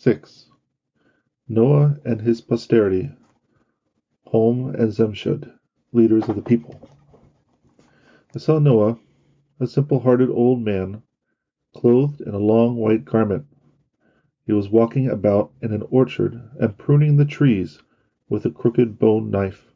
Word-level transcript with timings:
6. 0.00 0.48
Noah 1.48 1.98
and 2.04 2.20
his 2.20 2.40
posterity, 2.40 3.10
Hom 4.28 4.72
and 4.76 4.92
Zemshid, 4.92 5.52
leaders 5.90 6.28
of 6.28 6.36
the 6.36 6.40
people. 6.40 6.88
I 8.32 8.38
saw 8.38 8.60
Noah, 8.60 9.00
a 9.58 9.66
simple 9.66 9.98
hearted 9.98 10.30
old 10.30 10.60
man, 10.60 11.02
clothed 11.74 12.20
in 12.20 12.32
a 12.32 12.38
long 12.38 12.76
white 12.76 13.04
garment. 13.04 13.46
He 14.46 14.52
was 14.52 14.70
walking 14.70 15.08
about 15.08 15.50
in 15.60 15.72
an 15.72 15.82
orchard 15.90 16.48
and 16.60 16.78
pruning 16.78 17.16
the 17.16 17.24
trees 17.24 17.82
with 18.28 18.46
a 18.46 18.52
crooked 18.52 19.00
bone 19.00 19.32
knife. 19.32 19.72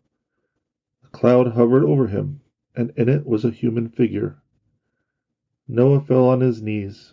A 1.02 1.08
cloud 1.08 1.48
hovered 1.48 1.82
over 1.82 2.06
him, 2.06 2.42
and 2.76 2.92
in 2.96 3.08
it 3.08 3.26
was 3.26 3.44
a 3.44 3.50
human 3.50 3.88
figure. 3.88 4.40
Noah 5.66 6.00
fell 6.00 6.26
on 6.26 6.42
his 6.42 6.62
knees. 6.62 7.12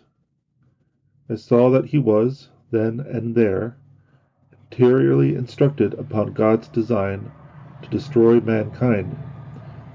I 1.28 1.34
saw 1.34 1.70
that 1.70 1.86
he 1.86 1.98
was, 1.98 2.50
then 2.70 3.00
and 3.00 3.34
there, 3.34 3.76
interiorly 4.70 5.34
instructed 5.34 5.94
upon 5.94 6.32
God's 6.32 6.68
design 6.68 7.30
to 7.82 7.88
destroy 7.90 8.40
mankind. 8.40 9.16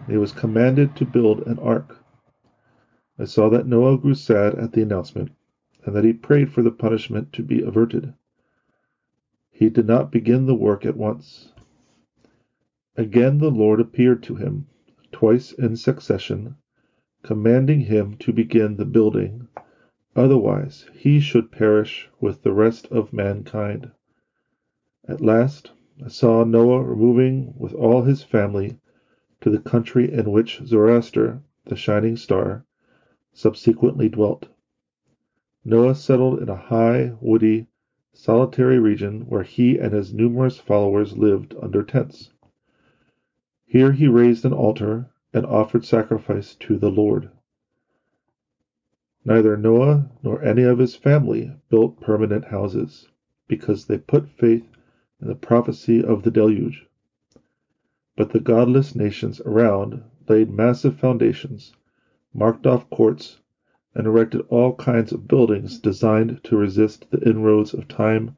He 0.08 0.18
was 0.18 0.32
commanded 0.32 0.96
to 0.96 1.06
build 1.06 1.46
an 1.48 1.58
ark. 1.60 2.04
I 3.18 3.24
saw 3.26 3.50
that 3.50 3.66
Noah 3.66 3.98
grew 3.98 4.14
sad 4.14 4.56
at 4.56 4.74
the 4.74 4.82
announcement, 4.82 5.32
and 5.86 5.96
that 5.96 6.04
he 6.04 6.14
prayed 6.14 6.52
for 6.52 6.62
the 6.62 6.72
punishment 6.72 7.32
to 7.34 7.44
be 7.44 7.62
averted. 7.62 8.14
He 9.52 9.70
did 9.70 9.88
not 9.88 10.12
begin 10.12 10.46
the 10.46 10.56
work 10.56 10.86
at 10.86 10.98
once. 10.98 11.54
Again 12.98 13.38
the 13.38 13.52
Lord 13.52 13.80
appeared 13.80 14.22
to 14.24 14.36
him, 14.36 14.68
twice 15.12 15.54
in 15.54 15.78
succession, 15.78 16.56
commanding 17.24 17.82
him 17.82 18.16
to 18.18 18.34
begin 18.34 18.76
the 18.76 18.86
building, 18.86 19.48
otherwise 20.16 20.86
he 20.94 21.20
should 21.20 21.52
perish 21.52 22.08
with 22.22 22.42
the 22.42 22.54
rest 22.54 22.88
of 22.88 23.12
mankind. 23.12 23.92
At 25.08 25.20
last 25.20 25.72
I 26.04 26.08
saw 26.08 26.44
Noah 26.44 26.84
removing 26.84 27.54
with 27.58 27.74
all 27.74 28.02
his 28.04 28.24
family 28.24 28.78
to 29.42 29.50
the 29.50 29.60
country 29.60 30.10
in 30.12 30.32
which 30.32 30.62
Zoroaster, 30.66 31.42
the 31.66 31.76
shining 31.76 32.16
star, 32.16 32.64
subsequently 33.34 34.08
dwelt. 34.08 34.48
Noah 35.66 35.96
settled 35.96 36.40
in 36.42 36.48
a 36.48 36.56
high, 36.56 37.14
woody, 37.20 37.68
solitary 38.14 38.80
region 38.80 39.22
where 39.28 39.44
he 39.44 39.78
and 39.78 39.92
his 39.94 40.14
numerous 40.14 40.58
followers 40.58 41.18
lived 41.18 41.54
under 41.62 41.84
tents. 41.84 42.32
Here 43.66 43.92
he 43.92 44.08
raised 44.08 44.46
an 44.46 44.54
altar 44.54 45.10
and 45.34 45.46
offered 45.46 45.84
sacrifice 45.84 46.56
to 46.56 46.78
the 46.78 46.90
Lord. 46.90 47.30
Neither 49.28 49.58
Noah 49.58 50.12
nor 50.22 50.40
any 50.44 50.62
of 50.62 50.78
his 50.78 50.94
family 50.94 51.52
built 51.72 52.00
permanent 52.00 52.46
houses, 52.46 53.08
because 53.48 53.86
they 53.86 53.98
put 53.98 54.30
faith 54.30 54.70
in 55.20 55.28
the 55.28 55.34
prophecy 55.34 56.04
of 56.04 56.22
the 56.22 56.30
deluge. 56.30 56.86
But 58.16 58.30
the 58.30 58.40
godless 58.40 58.94
nations 58.94 59.42
around 59.44 60.04
laid 60.30 60.52
massive 60.52 60.94
foundations, 60.94 61.74
marked 62.36 62.68
off 62.68 62.88
courts, 62.92 63.40
and 63.96 64.06
erected 64.06 64.42
all 64.50 64.74
kinds 64.74 65.12
of 65.12 65.28
buildings 65.28 65.80
designed 65.80 66.44
to 66.44 66.56
resist 66.56 67.10
the 67.10 67.28
inroads 67.28 67.74
of 67.74 67.88
time 67.88 68.38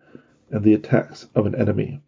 and 0.50 0.64
the 0.64 0.74
attacks 0.74 1.28
of 1.36 1.46
an 1.46 1.54
enemy. 1.56 2.00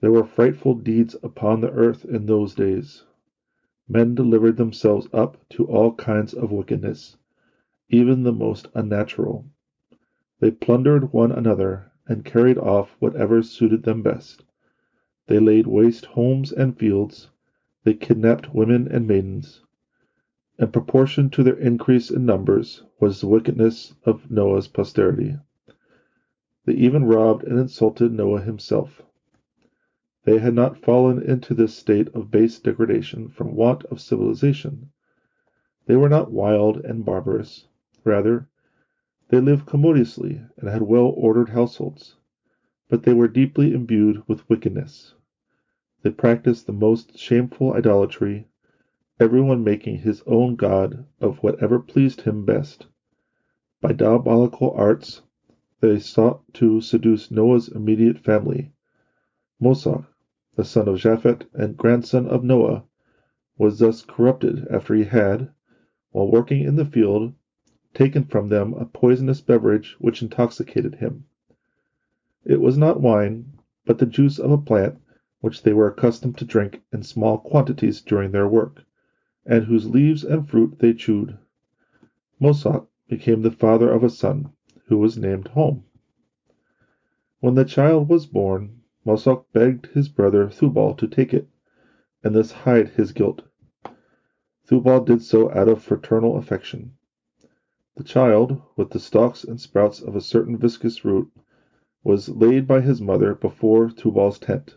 There 0.00 0.10
were 0.10 0.24
frightful 0.24 0.74
deeds 0.74 1.14
upon 1.22 1.60
the 1.60 1.70
earth 1.70 2.04
in 2.04 2.26
those 2.26 2.56
days. 2.56 3.04
Men 3.90 4.14
delivered 4.14 4.56
themselves 4.58 5.08
up 5.14 5.38
to 5.50 5.64
all 5.64 5.92
kinds 5.92 6.34
of 6.34 6.52
wickedness, 6.52 7.16
even 7.88 8.22
the 8.22 8.32
most 8.32 8.68
unnatural. 8.74 9.46
They 10.40 10.50
plundered 10.50 11.12
one 11.12 11.32
another 11.32 11.90
and 12.06 12.24
carried 12.24 12.58
off 12.58 12.94
whatever 12.98 13.42
suited 13.42 13.84
them 13.84 14.02
best. 14.02 14.44
They 15.26 15.38
laid 15.38 15.66
waste 15.66 16.04
homes 16.06 16.52
and 16.52 16.76
fields. 16.76 17.30
They 17.84 17.94
kidnapped 17.94 18.54
women 18.54 18.88
and 18.88 19.06
maidens. 19.06 19.62
In 20.58 20.68
proportion 20.68 21.30
to 21.30 21.42
their 21.42 21.56
increase 21.56 22.10
in 22.10 22.26
numbers 22.26 22.82
was 23.00 23.20
the 23.20 23.26
wickedness 23.28 23.94
of 24.04 24.30
Noah's 24.30 24.68
posterity. 24.68 25.36
They 26.66 26.74
even 26.74 27.04
robbed 27.04 27.44
and 27.44 27.58
insulted 27.58 28.12
Noah 28.12 28.42
himself. 28.42 29.02
They 30.28 30.36
had 30.36 30.52
not 30.52 30.76
fallen 30.76 31.22
into 31.22 31.54
this 31.54 31.72
state 31.72 32.10
of 32.10 32.30
base 32.30 32.58
degradation 32.58 33.28
from 33.28 33.54
want 33.54 33.82
of 33.84 33.98
civilization. 33.98 34.90
They 35.86 35.96
were 35.96 36.10
not 36.10 36.30
wild 36.30 36.76
and 36.84 37.02
barbarous. 37.02 37.66
Rather, 38.04 38.46
they 39.30 39.40
lived 39.40 39.64
commodiously 39.64 40.42
and 40.58 40.68
had 40.68 40.82
well 40.82 41.14
ordered 41.16 41.48
households. 41.48 42.16
But 42.90 43.04
they 43.04 43.14
were 43.14 43.26
deeply 43.26 43.72
imbued 43.72 44.22
with 44.28 44.46
wickedness. 44.50 45.14
They 46.02 46.10
practiced 46.10 46.66
the 46.66 46.74
most 46.74 47.16
shameful 47.16 47.72
idolatry, 47.72 48.48
everyone 49.18 49.64
making 49.64 50.00
his 50.00 50.22
own 50.26 50.56
god 50.56 51.06
of 51.22 51.38
whatever 51.38 51.78
pleased 51.78 52.20
him 52.20 52.44
best. 52.44 52.86
By 53.80 53.94
diabolical 53.94 54.72
arts, 54.72 55.22
they 55.80 55.98
sought 55.98 56.42
to 56.52 56.82
seduce 56.82 57.30
Noah's 57.30 57.68
immediate 57.68 58.18
family. 58.18 58.72
Mosach, 59.58 60.04
the 60.58 60.64
son 60.64 60.88
of 60.88 60.96
Japhet 60.96 61.44
and 61.54 61.76
grandson 61.76 62.26
of 62.26 62.42
Noah, 62.42 62.82
was 63.58 63.78
thus 63.78 64.02
corrupted 64.02 64.66
after 64.68 64.92
he 64.92 65.04
had, 65.04 65.52
while 66.10 66.28
working 66.28 66.64
in 66.64 66.74
the 66.74 66.84
field, 66.84 67.32
taken 67.94 68.24
from 68.24 68.48
them 68.48 68.72
a 68.74 68.84
poisonous 68.84 69.40
beverage 69.40 69.94
which 70.00 70.20
intoxicated 70.20 70.96
him. 70.96 71.22
It 72.44 72.60
was 72.60 72.76
not 72.76 73.00
wine, 73.00 73.52
but 73.86 73.98
the 73.98 74.04
juice 74.06 74.40
of 74.40 74.50
a 74.50 74.58
plant 74.58 74.98
which 75.38 75.62
they 75.62 75.72
were 75.72 75.86
accustomed 75.86 76.36
to 76.38 76.44
drink 76.44 76.82
in 76.92 77.04
small 77.04 77.38
quantities 77.38 78.00
during 78.00 78.32
their 78.32 78.48
work, 78.48 78.82
and 79.46 79.62
whose 79.66 79.88
leaves 79.88 80.24
and 80.24 80.48
fruit 80.48 80.80
they 80.80 80.92
chewed. 80.92 81.38
Mosach 82.40 82.84
became 83.08 83.42
the 83.42 83.52
father 83.52 83.92
of 83.92 84.02
a 84.02 84.10
son, 84.10 84.50
who 84.86 84.98
was 84.98 85.16
named 85.16 85.46
Hom. 85.54 85.84
When 87.38 87.54
the 87.54 87.64
child 87.64 88.08
was 88.08 88.26
born, 88.26 88.77
Mosach 89.06 89.44
begged 89.52 89.86
his 89.94 90.08
brother 90.08 90.48
Thubal 90.50 90.92
to 90.94 91.06
take 91.06 91.32
it, 91.32 91.46
and 92.24 92.34
thus 92.34 92.50
hide 92.50 92.88
his 92.88 93.12
guilt. 93.12 93.42
Thubal 94.66 94.98
did 94.98 95.22
so 95.22 95.48
out 95.52 95.68
of 95.68 95.80
fraternal 95.80 96.36
affection. 96.36 96.90
The 97.94 98.02
child, 98.02 98.60
with 98.74 98.90
the 98.90 98.98
stalks 98.98 99.44
and 99.44 99.60
sprouts 99.60 100.00
of 100.00 100.16
a 100.16 100.20
certain 100.20 100.56
viscous 100.56 101.04
root, 101.04 101.30
was 102.02 102.28
laid 102.28 102.66
by 102.66 102.80
his 102.80 103.00
mother 103.00 103.36
before 103.36 103.88
Thubal's 103.88 104.36
tent. 104.40 104.76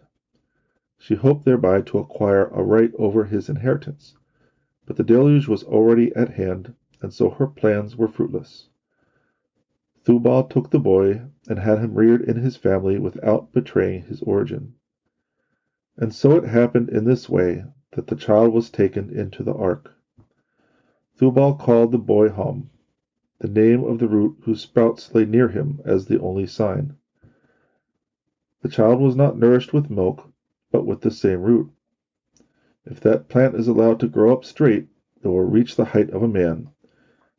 She 1.00 1.16
hoped 1.16 1.44
thereby 1.44 1.82
to 1.82 1.98
acquire 1.98 2.46
a 2.52 2.62
right 2.62 2.92
over 3.00 3.24
his 3.24 3.50
inheritance, 3.50 4.14
but 4.86 4.98
the 4.98 5.04
deluge 5.04 5.48
was 5.48 5.64
already 5.64 6.16
at 6.16 6.30
hand, 6.30 6.76
and 7.02 7.12
so 7.12 7.32
her 7.32 7.48
plans 7.48 7.98
were 7.98 8.08
fruitless. 8.08 8.70
Thubal 10.04 10.42
took 10.42 10.72
the 10.72 10.80
boy 10.80 11.22
and 11.48 11.60
had 11.60 11.78
him 11.78 11.94
reared 11.94 12.22
in 12.22 12.38
his 12.38 12.56
family 12.56 12.98
without 12.98 13.52
betraying 13.52 14.02
his 14.02 14.20
origin. 14.24 14.74
And 15.96 16.12
so 16.12 16.36
it 16.36 16.44
happened 16.44 16.90
in 16.90 17.04
this 17.04 17.30
way 17.30 17.66
that 17.92 18.08
the 18.08 18.16
child 18.16 18.52
was 18.52 18.72
taken 18.72 19.12
into 19.12 19.44
the 19.44 19.54
ark. 19.54 19.92
Thubal 21.18 21.54
called 21.54 21.92
the 21.92 22.00
boy 22.00 22.30
Hom, 22.30 22.72
the 23.38 23.48
name 23.48 23.84
of 23.84 24.00
the 24.00 24.08
root 24.08 24.38
whose 24.42 24.60
sprouts 24.62 25.14
lay 25.14 25.24
near 25.24 25.50
him 25.50 25.80
as 25.86 26.08
the 26.08 26.20
only 26.20 26.48
sign. 26.48 26.96
The 28.64 28.70
child 28.70 29.00
was 29.00 29.16
not 29.16 29.38
nourished 29.38 29.72
with 29.72 29.92
milk, 29.92 30.32
but 30.72 30.84
with 30.84 31.02
the 31.02 31.12
same 31.12 31.44
root. 31.44 31.70
If 32.86 33.00
that 33.02 33.30
plant 33.30 33.54
is 33.54 33.68
allowed 33.68 34.00
to 34.00 34.08
grow 34.08 34.34
up 34.34 34.46
straight, 34.46 34.88
it 35.22 35.28
will 35.28 35.42
reach 35.44 35.76
the 35.76 35.86
height 35.86 36.10
of 36.10 36.24
a 36.24 36.28
man, 36.28 36.70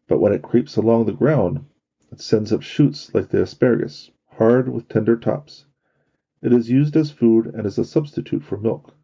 but 0.06 0.20
when 0.20 0.32
it 0.32 0.42
creeps 0.42 0.76
along 0.76 1.06
the 1.06 1.12
ground, 1.12 1.64
it 2.12 2.20
sends 2.20 2.53
up 2.53 2.60
shoots 2.60 3.14
like 3.14 3.30
the 3.30 3.41
asparagus, 3.41 4.10
hard 4.26 4.68
with 4.68 4.86
tender 4.86 5.16
tops. 5.16 5.64
It 6.42 6.53
is 6.53 6.68
used 6.68 6.94
as 6.94 7.10
food 7.10 7.47
and 7.47 7.64
as 7.64 7.78
a 7.78 7.86
substitute 7.86 8.42
for 8.42 8.59
milk. 8.59 8.94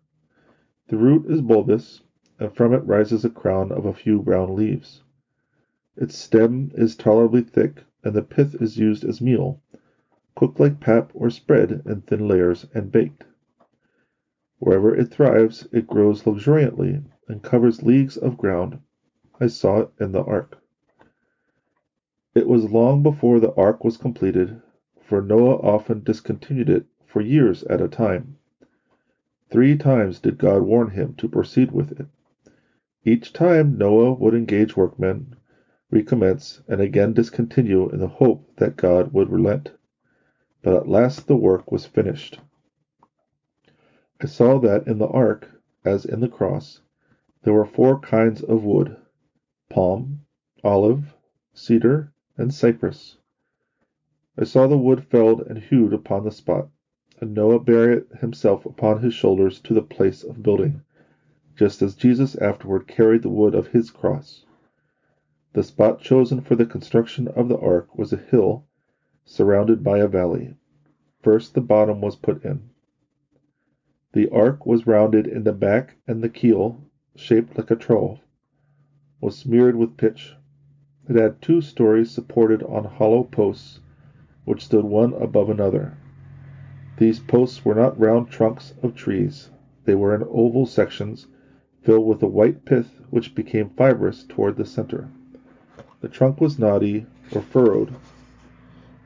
The 0.89 0.99
root 0.99 1.25
is 1.25 1.41
bulbous, 1.41 2.03
and 2.39 2.53
from 2.53 2.75
it 2.75 2.85
rises 2.85 3.25
a 3.25 3.31
crown 3.31 3.73
of 3.73 3.87
a 3.87 3.95
few 3.95 4.21
brown 4.21 4.55
leaves. 4.55 5.03
Its 5.97 6.19
stem 6.19 6.71
is 6.75 6.95
tolerably 6.95 7.41
thick, 7.41 7.83
and 8.05 8.15
the 8.15 8.21
pith 8.21 8.55
is 8.61 8.77
used 8.77 9.05
as 9.05 9.23
meal, 9.23 9.63
cooked 10.37 10.61
like 10.61 10.79
pap 10.79 11.11
or 11.15 11.31
spread 11.31 11.81
in 11.87 12.03
thin 12.03 12.29
layers 12.29 12.67
and 12.75 12.93
baked. 12.93 13.25
Wherever 14.59 14.95
it 14.95 15.07
thrives, 15.07 15.67
it 15.73 15.87
grows 15.87 16.27
luxuriantly 16.27 17.03
and 17.27 17.43
covers 17.43 17.83
leagues 17.83 18.19
of 18.19 18.37
ground. 18.37 18.81
I 19.41 19.47
saw 19.47 19.81
it 19.81 19.91
in 19.99 20.13
the 20.13 20.23
ark. 20.23 20.59
It 22.39 22.47
was 22.47 22.71
long 22.71 23.03
before 23.03 23.41
the 23.41 23.53
ark 23.57 23.83
was 23.83 23.97
completed, 23.97 24.61
for 25.01 25.21
Noah 25.21 25.57
often 25.57 26.03
discontinued 26.05 26.69
it 26.69 26.85
for 27.05 27.21
years 27.21 27.65
at 27.65 27.81
a 27.81 27.89
time. 27.89 28.37
Three 29.51 29.75
times 29.75 30.21
did 30.21 30.39
God 30.39 30.63
warn 30.63 30.91
him 30.91 31.15
to 31.15 31.29
proceed 31.29 31.73
with 31.73 31.91
it. 31.99 32.07
Each 33.05 33.33
time 33.33 33.77
Noah 33.77 34.13
would 34.13 34.35
engage 34.35 34.77
workmen, 34.77 35.35
recommence, 35.91 36.61
and 36.69 36.81
again 36.81 37.13
discontinue 37.13 37.89
in 37.89 37.99
the 37.99 38.07
hope 38.07 38.55
that 38.59 38.77
God 38.77 39.13
would 39.13 39.31
relent. 39.31 39.73
But 40.63 40.75
at 40.75 40.87
last 40.89 41.27
the 41.27 41.37
work 41.37 41.73
was 41.73 41.87
finished. 41.87 42.39
I 44.21 44.27
saw 44.27 44.61
that 44.61 44.87
in 44.87 44.99
the 44.99 45.09
ark, 45.09 45.61
as 45.85 46.05
in 46.05 46.21
the 46.21 46.29
cross, 46.29 46.83
there 47.43 47.53
were 47.53 47.67
four 47.67 47.99
kinds 47.99 48.45
of 48.45 48.63
wood 48.63 48.97
palm, 49.69 50.21
olive, 50.63 51.17
cedar, 51.53 52.13
and 52.39 52.55
cypress. 52.55 53.19
I 54.39 54.45
saw 54.45 54.67
the 54.67 54.79
wood 54.79 55.05
felled 55.05 55.43
and 55.43 55.59
hewed 55.59 55.93
upon 55.93 56.25
the 56.25 56.31
spot, 56.31 56.69
and 57.21 57.35
Noah 57.35 57.59
bare 57.59 57.93
it 57.93 58.09
himself 58.21 58.65
upon 58.65 59.03
his 59.03 59.13
shoulders 59.13 59.61
to 59.63 59.75
the 59.75 59.83
place 59.83 60.23
of 60.23 60.43
building, 60.43 60.83
just 61.57 61.83
as 61.83 61.97
Jesus 61.97 62.37
afterward 62.37 62.87
carried 62.87 63.23
the 63.23 63.29
wood 63.29 63.55
of 63.55 63.67
his 63.67 63.91
cross. 63.91 64.47
The 65.55 65.65
spot 65.65 66.01
chosen 66.01 66.41
for 66.41 66.55
the 66.55 66.65
construction 66.65 67.27
of 67.29 67.49
the 67.49 67.59
ark 67.59 67.99
was 67.99 68.13
a 68.13 68.17
hill 68.17 68.65
surrounded 69.25 69.83
by 69.83 69.99
a 69.99 70.07
valley. 70.07 70.55
First 71.21 71.55
the 71.55 71.61
bottom 71.61 72.01
was 72.01 72.15
put 72.17 72.45
in. 72.45 72.71
The 74.13 74.29
ark 74.31 74.65
was 74.65 74.87
rounded 74.87 75.27
in 75.27 75.43
the 75.45 75.53
back, 75.53 75.97
and 76.07 76.23
the 76.23 76.29
keel, 76.29 76.81
shaped 77.17 77.59
like 77.59 77.71
a 77.71 77.77
trough, 77.77 78.21
was 79.21 79.37
smeared 79.37 79.75
with 79.75 79.97
pitch. 79.97 80.35
It 81.11 81.17
had 81.17 81.41
two 81.41 81.63
stories 81.63 82.11
supported 82.11 82.63
on 82.65 82.85
hollow 82.85 83.23
posts, 83.23 83.81
which 84.45 84.63
stood 84.67 84.85
one 84.85 85.15
above 85.15 85.49
another. 85.49 85.95
These 86.99 87.19
posts 87.21 87.65
were 87.65 87.75
not 87.75 87.99
round 87.99 88.29
trunks 88.29 88.75
of 88.83 88.95
trees; 88.95 89.49
they 89.87 89.95
were 89.95 90.15
in 90.15 90.23
oval 90.25 90.67
sections, 90.67 91.27
filled 91.81 92.07
with 92.07 92.23
a 92.23 92.27
white 92.29 92.67
pith 92.67 93.01
which 93.09 93.35
became 93.35 93.71
fibrous 93.71 94.23
toward 94.29 94.57
the 94.57 94.67
center. 94.67 95.09
The 96.03 96.09
trunk 96.11 96.43
was 96.43 96.59
knotty, 96.59 97.07
or 97.35 97.41
furrowed, 97.41 97.95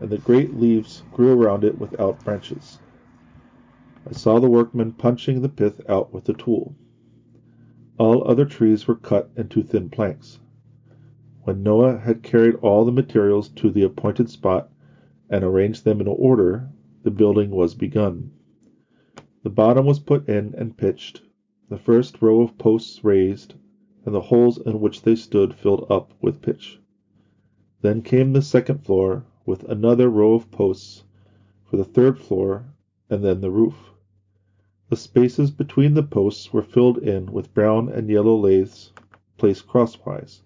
and 0.01 0.11
the 0.11 0.19
great 0.19 0.55
leaves 0.57 1.05
grew 1.13 1.41
around 1.41 1.63
it 1.63 1.79
without 1.79 2.25
branches. 2.25 2.81
I 4.09 4.11
saw 4.11 4.41
the 4.41 4.51
workmen 4.51 4.91
punching 4.91 5.41
the 5.41 5.49
pith 5.49 5.81
out 5.89 6.13
with 6.13 6.29
a 6.29 6.33
tool. 6.35 6.75
All 7.97 8.29
other 8.29 8.45
trees 8.45 8.89
were 8.89 8.97
cut 8.97 9.31
into 9.37 9.63
thin 9.63 9.89
planks. 9.89 10.41
When 11.45 11.65
Noah 11.65 11.97
had 11.99 12.23
carried 12.23 12.55
all 12.63 12.85
the 12.85 12.93
materials 12.93 13.49
to 13.57 13.69
the 13.69 13.83
appointed 13.83 14.29
spot 14.29 14.71
and 15.29 15.43
arranged 15.43 15.83
them 15.85 16.01
in 16.01 16.07
order, 16.07 16.69
the 17.03 17.11
building 17.11 17.51
was 17.51 17.75
begun. 17.75 18.31
The 19.43 19.51
bottom 19.51 19.85
was 19.85 19.99
put 19.99 20.29
in 20.29 20.55
and 20.57 20.77
pitched, 20.77 21.21
the 21.69 21.77
first 21.77 22.23
row 22.23 22.43
of 22.43 22.57
posts 22.59 23.03
raised, 23.03 23.55
and 24.05 24.15
the 24.15 24.21
holes 24.21 24.57
in 24.57 24.79
which 24.79 25.03
they 25.03 25.17
stood 25.17 25.53
filled 25.53 25.85
up 25.91 26.13
with 26.21 26.41
pitch. 26.41 26.79
Then 27.81 28.03
came 28.03 28.35
the 28.35 28.41
second 28.41 28.85
floor, 28.85 29.25
with 29.45 29.65
another 29.65 30.09
row 30.09 30.35
of 30.35 30.49
posts 30.53 31.03
for 31.65 31.77
the 31.77 31.83
third 31.83 32.21
floor, 32.21 32.67
and 33.11 33.25
then 33.25 33.41
the 33.41 33.51
roof. 33.51 33.91
The 34.91 34.97
spaces 34.97 35.51
between 35.51 35.95
the 35.95 36.05
posts 36.05 36.53
were 36.53 36.63
filled 36.63 36.99
in 36.99 37.33
with 37.33 37.53
brown 37.53 37.89
and 37.89 38.09
yellow 38.09 38.37
laths 38.37 38.93
placed 39.39 39.67
crosswise, 39.67 40.43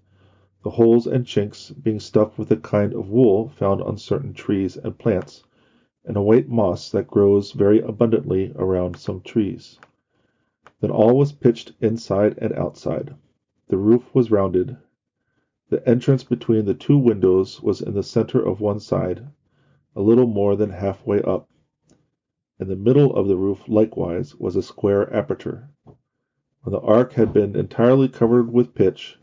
the 0.67 0.71
holes 0.73 1.07
and 1.07 1.25
chinks 1.25 1.71
being 1.71 2.01
stuffed 2.01 2.37
with 2.37 2.51
a 2.51 2.57
kind 2.57 2.93
of 2.93 3.09
wool 3.09 3.49
found 3.51 3.81
on 3.83 3.97
certain 3.97 4.35
trees 4.35 4.77
and 4.77 4.99
plants, 4.99 5.45
and 6.05 6.17
a 6.17 6.21
white 6.21 6.49
moss 6.49 6.91
that 6.91 7.07
grows 7.07 7.53
very 7.53 7.79
abundantly 7.83 8.51
around 8.57 8.97
some 8.97 9.21
trees. 9.21 9.79
Then 10.81 10.91
all 10.91 11.17
was 11.17 11.31
pitched 11.31 11.73
inside 11.81 12.37
and 12.39 12.53
outside. 12.55 13.15
The 13.69 13.77
roof 13.79 14.13
was 14.13 14.33
rounded, 14.33 14.77
the 15.69 15.89
entrance 15.89 16.25
between 16.25 16.65
the 16.65 16.75
two 16.75 16.99
windows 16.99 17.63
was 17.63 17.81
in 17.81 17.95
the 17.95 18.03
center 18.03 18.45
of 18.45 18.61
one 18.61 18.81
side, 18.81 19.25
a 19.95 20.03
little 20.03 20.27
more 20.27 20.57
than 20.57 20.71
half 20.71 21.07
way 21.07 21.23
up. 21.23 21.49
In 22.59 22.67
the 22.67 22.75
middle 22.75 23.15
of 23.15 23.29
the 23.29 23.37
roof 23.37 23.69
likewise 23.69 24.35
was 24.35 24.57
a 24.57 24.63
square 24.63 25.15
aperture. 25.15 25.69
When 25.85 26.73
the 26.73 26.81
ark 26.81 27.13
had 27.13 27.33
been 27.33 27.55
entirely 27.55 28.09
covered 28.09 28.53
with 28.53 28.75
pitch, 28.75 29.17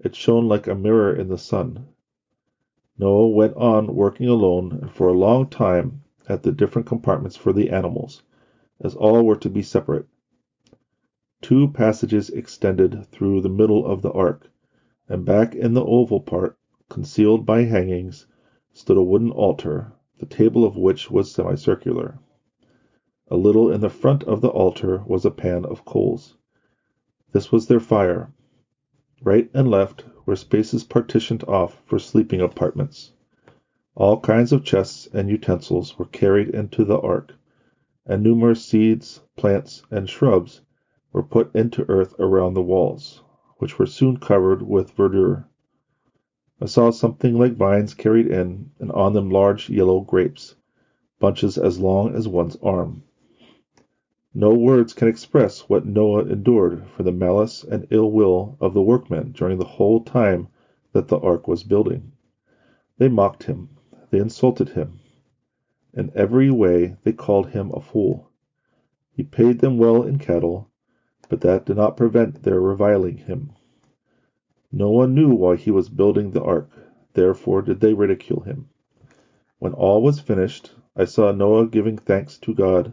it 0.00 0.14
shone 0.14 0.46
like 0.46 0.66
a 0.66 0.74
mirror 0.74 1.14
in 1.14 1.28
the 1.28 1.38
sun. 1.38 1.86
Noah 2.98 3.28
went 3.28 3.56
on 3.56 3.94
working 3.94 4.28
alone 4.28 4.88
for 4.92 5.08
a 5.08 5.18
long 5.18 5.48
time 5.48 6.02
at 6.28 6.42
the 6.42 6.52
different 6.52 6.86
compartments 6.86 7.36
for 7.36 7.52
the 7.52 7.70
animals, 7.70 8.22
as 8.80 8.94
all 8.94 9.24
were 9.24 9.36
to 9.36 9.48
be 9.48 9.62
separate. 9.62 10.06
Two 11.40 11.68
passages 11.68 12.30
extended 12.30 13.06
through 13.06 13.40
the 13.40 13.48
middle 13.48 13.86
of 13.86 14.02
the 14.02 14.12
ark, 14.12 14.50
and 15.08 15.24
back 15.24 15.54
in 15.54 15.74
the 15.74 15.84
oval 15.84 16.20
part, 16.20 16.58
concealed 16.88 17.46
by 17.46 17.62
hangings, 17.62 18.26
stood 18.72 18.96
a 18.96 19.02
wooden 19.02 19.30
altar, 19.30 19.92
the 20.18 20.26
table 20.26 20.64
of 20.64 20.76
which 20.76 21.10
was 21.10 21.30
semicircular. 21.30 22.18
A 23.28 23.36
little 23.36 23.70
in 23.70 23.80
the 23.80 23.88
front 23.88 24.24
of 24.24 24.40
the 24.40 24.48
altar 24.48 25.02
was 25.06 25.24
a 25.24 25.30
pan 25.30 25.64
of 25.64 25.84
coals. 25.84 26.36
This 27.32 27.52
was 27.52 27.66
their 27.66 27.80
fire. 27.80 28.32
Right 29.24 29.48
and 29.52 29.68
left 29.68 30.04
were 30.26 30.36
spaces 30.36 30.84
partitioned 30.84 31.42
off 31.48 31.82
for 31.84 31.98
sleeping 31.98 32.40
apartments. 32.40 33.10
All 33.96 34.16
kinds 34.16 34.52
of 34.52 34.62
chests 34.62 35.08
and 35.12 35.28
utensils 35.28 35.98
were 35.98 36.04
carried 36.04 36.50
into 36.50 36.84
the 36.84 37.00
ark, 37.00 37.34
and 38.06 38.22
numerous 38.22 38.62
seeds, 38.62 39.20
plants, 39.36 39.82
and 39.90 40.08
shrubs 40.08 40.60
were 41.12 41.24
put 41.24 41.52
into 41.52 41.84
earth 41.88 42.14
around 42.20 42.54
the 42.54 42.62
walls 42.62 43.20
which 43.56 43.76
were 43.76 43.86
soon 43.86 44.18
covered 44.18 44.62
with 44.62 44.92
verdure. 44.92 45.44
I 46.60 46.66
saw 46.66 46.90
something 46.90 47.36
like 47.36 47.54
vines 47.56 47.94
carried 47.94 48.28
in, 48.28 48.70
and 48.78 48.92
on 48.92 49.14
them 49.14 49.30
large 49.30 49.68
yellow 49.68 49.98
grapes, 50.00 50.54
bunches 51.18 51.58
as 51.58 51.80
long 51.80 52.14
as 52.14 52.28
one's 52.28 52.56
arm. 52.62 53.02
No 54.34 54.52
words 54.52 54.92
can 54.92 55.08
express 55.08 55.60
what 55.70 55.86
Noah 55.86 56.24
endured 56.24 56.86
for 56.86 57.02
the 57.02 57.10
malice 57.10 57.64
and 57.64 57.86
ill 57.88 58.10
will 58.10 58.56
of 58.60 58.74
the 58.74 58.82
workmen 58.82 59.32
during 59.32 59.56
the 59.58 59.64
whole 59.64 60.00
time 60.00 60.48
that 60.92 61.08
the 61.08 61.18
ark 61.18 61.48
was 61.48 61.62
building. 61.62 62.12
They 62.98 63.08
mocked 63.08 63.44
him, 63.44 63.70
they 64.10 64.18
insulted 64.18 64.68
him. 64.70 65.00
In 65.94 66.10
every 66.14 66.50
way 66.50 66.96
they 67.04 67.12
called 67.12 67.48
him 67.48 67.70
a 67.72 67.80
fool. 67.80 68.30
He 69.10 69.22
paid 69.22 69.60
them 69.60 69.78
well 69.78 70.02
in 70.02 70.18
cattle, 70.18 70.68
but 71.30 71.40
that 71.40 71.64
did 71.64 71.76
not 71.76 71.96
prevent 71.96 72.42
their 72.42 72.60
reviling 72.60 73.16
him. 73.16 73.52
No 74.70 74.90
one 74.90 75.14
knew 75.14 75.34
why 75.34 75.56
he 75.56 75.70
was 75.70 75.88
building 75.88 76.32
the 76.32 76.42
ark, 76.42 76.70
therefore 77.14 77.62
did 77.62 77.80
they 77.80 77.94
ridicule 77.94 78.40
him. 78.40 78.68
When 79.58 79.72
all 79.72 80.02
was 80.02 80.20
finished, 80.20 80.74
I 80.94 81.06
saw 81.06 81.32
Noah 81.32 81.66
giving 81.66 81.96
thanks 81.96 82.38
to 82.40 82.52
God, 82.54 82.92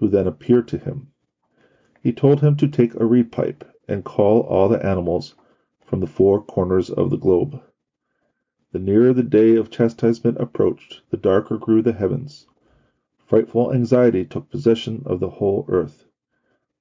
who 0.00 0.08
then 0.08 0.26
appeared 0.26 0.66
to 0.66 0.78
him. 0.78 1.12
He 2.02 2.10
told 2.10 2.40
him 2.40 2.56
to 2.56 2.66
take 2.66 2.94
a 2.94 3.04
reed 3.04 3.30
pipe 3.30 3.64
and 3.86 4.02
call 4.02 4.40
all 4.40 4.66
the 4.68 4.84
animals 4.84 5.34
from 5.84 6.00
the 6.00 6.06
four 6.06 6.42
corners 6.42 6.88
of 6.88 7.10
the 7.10 7.18
globe. 7.18 7.60
The 8.72 8.78
nearer 8.78 9.12
the 9.12 9.22
day 9.22 9.56
of 9.56 9.70
chastisement 9.70 10.38
approached, 10.40 11.02
the 11.10 11.18
darker 11.18 11.58
grew 11.58 11.82
the 11.82 11.92
heavens. 11.92 12.46
Frightful 13.26 13.72
anxiety 13.74 14.24
took 14.24 14.48
possession 14.48 15.02
of 15.04 15.20
the 15.20 15.28
whole 15.28 15.66
earth. 15.68 16.06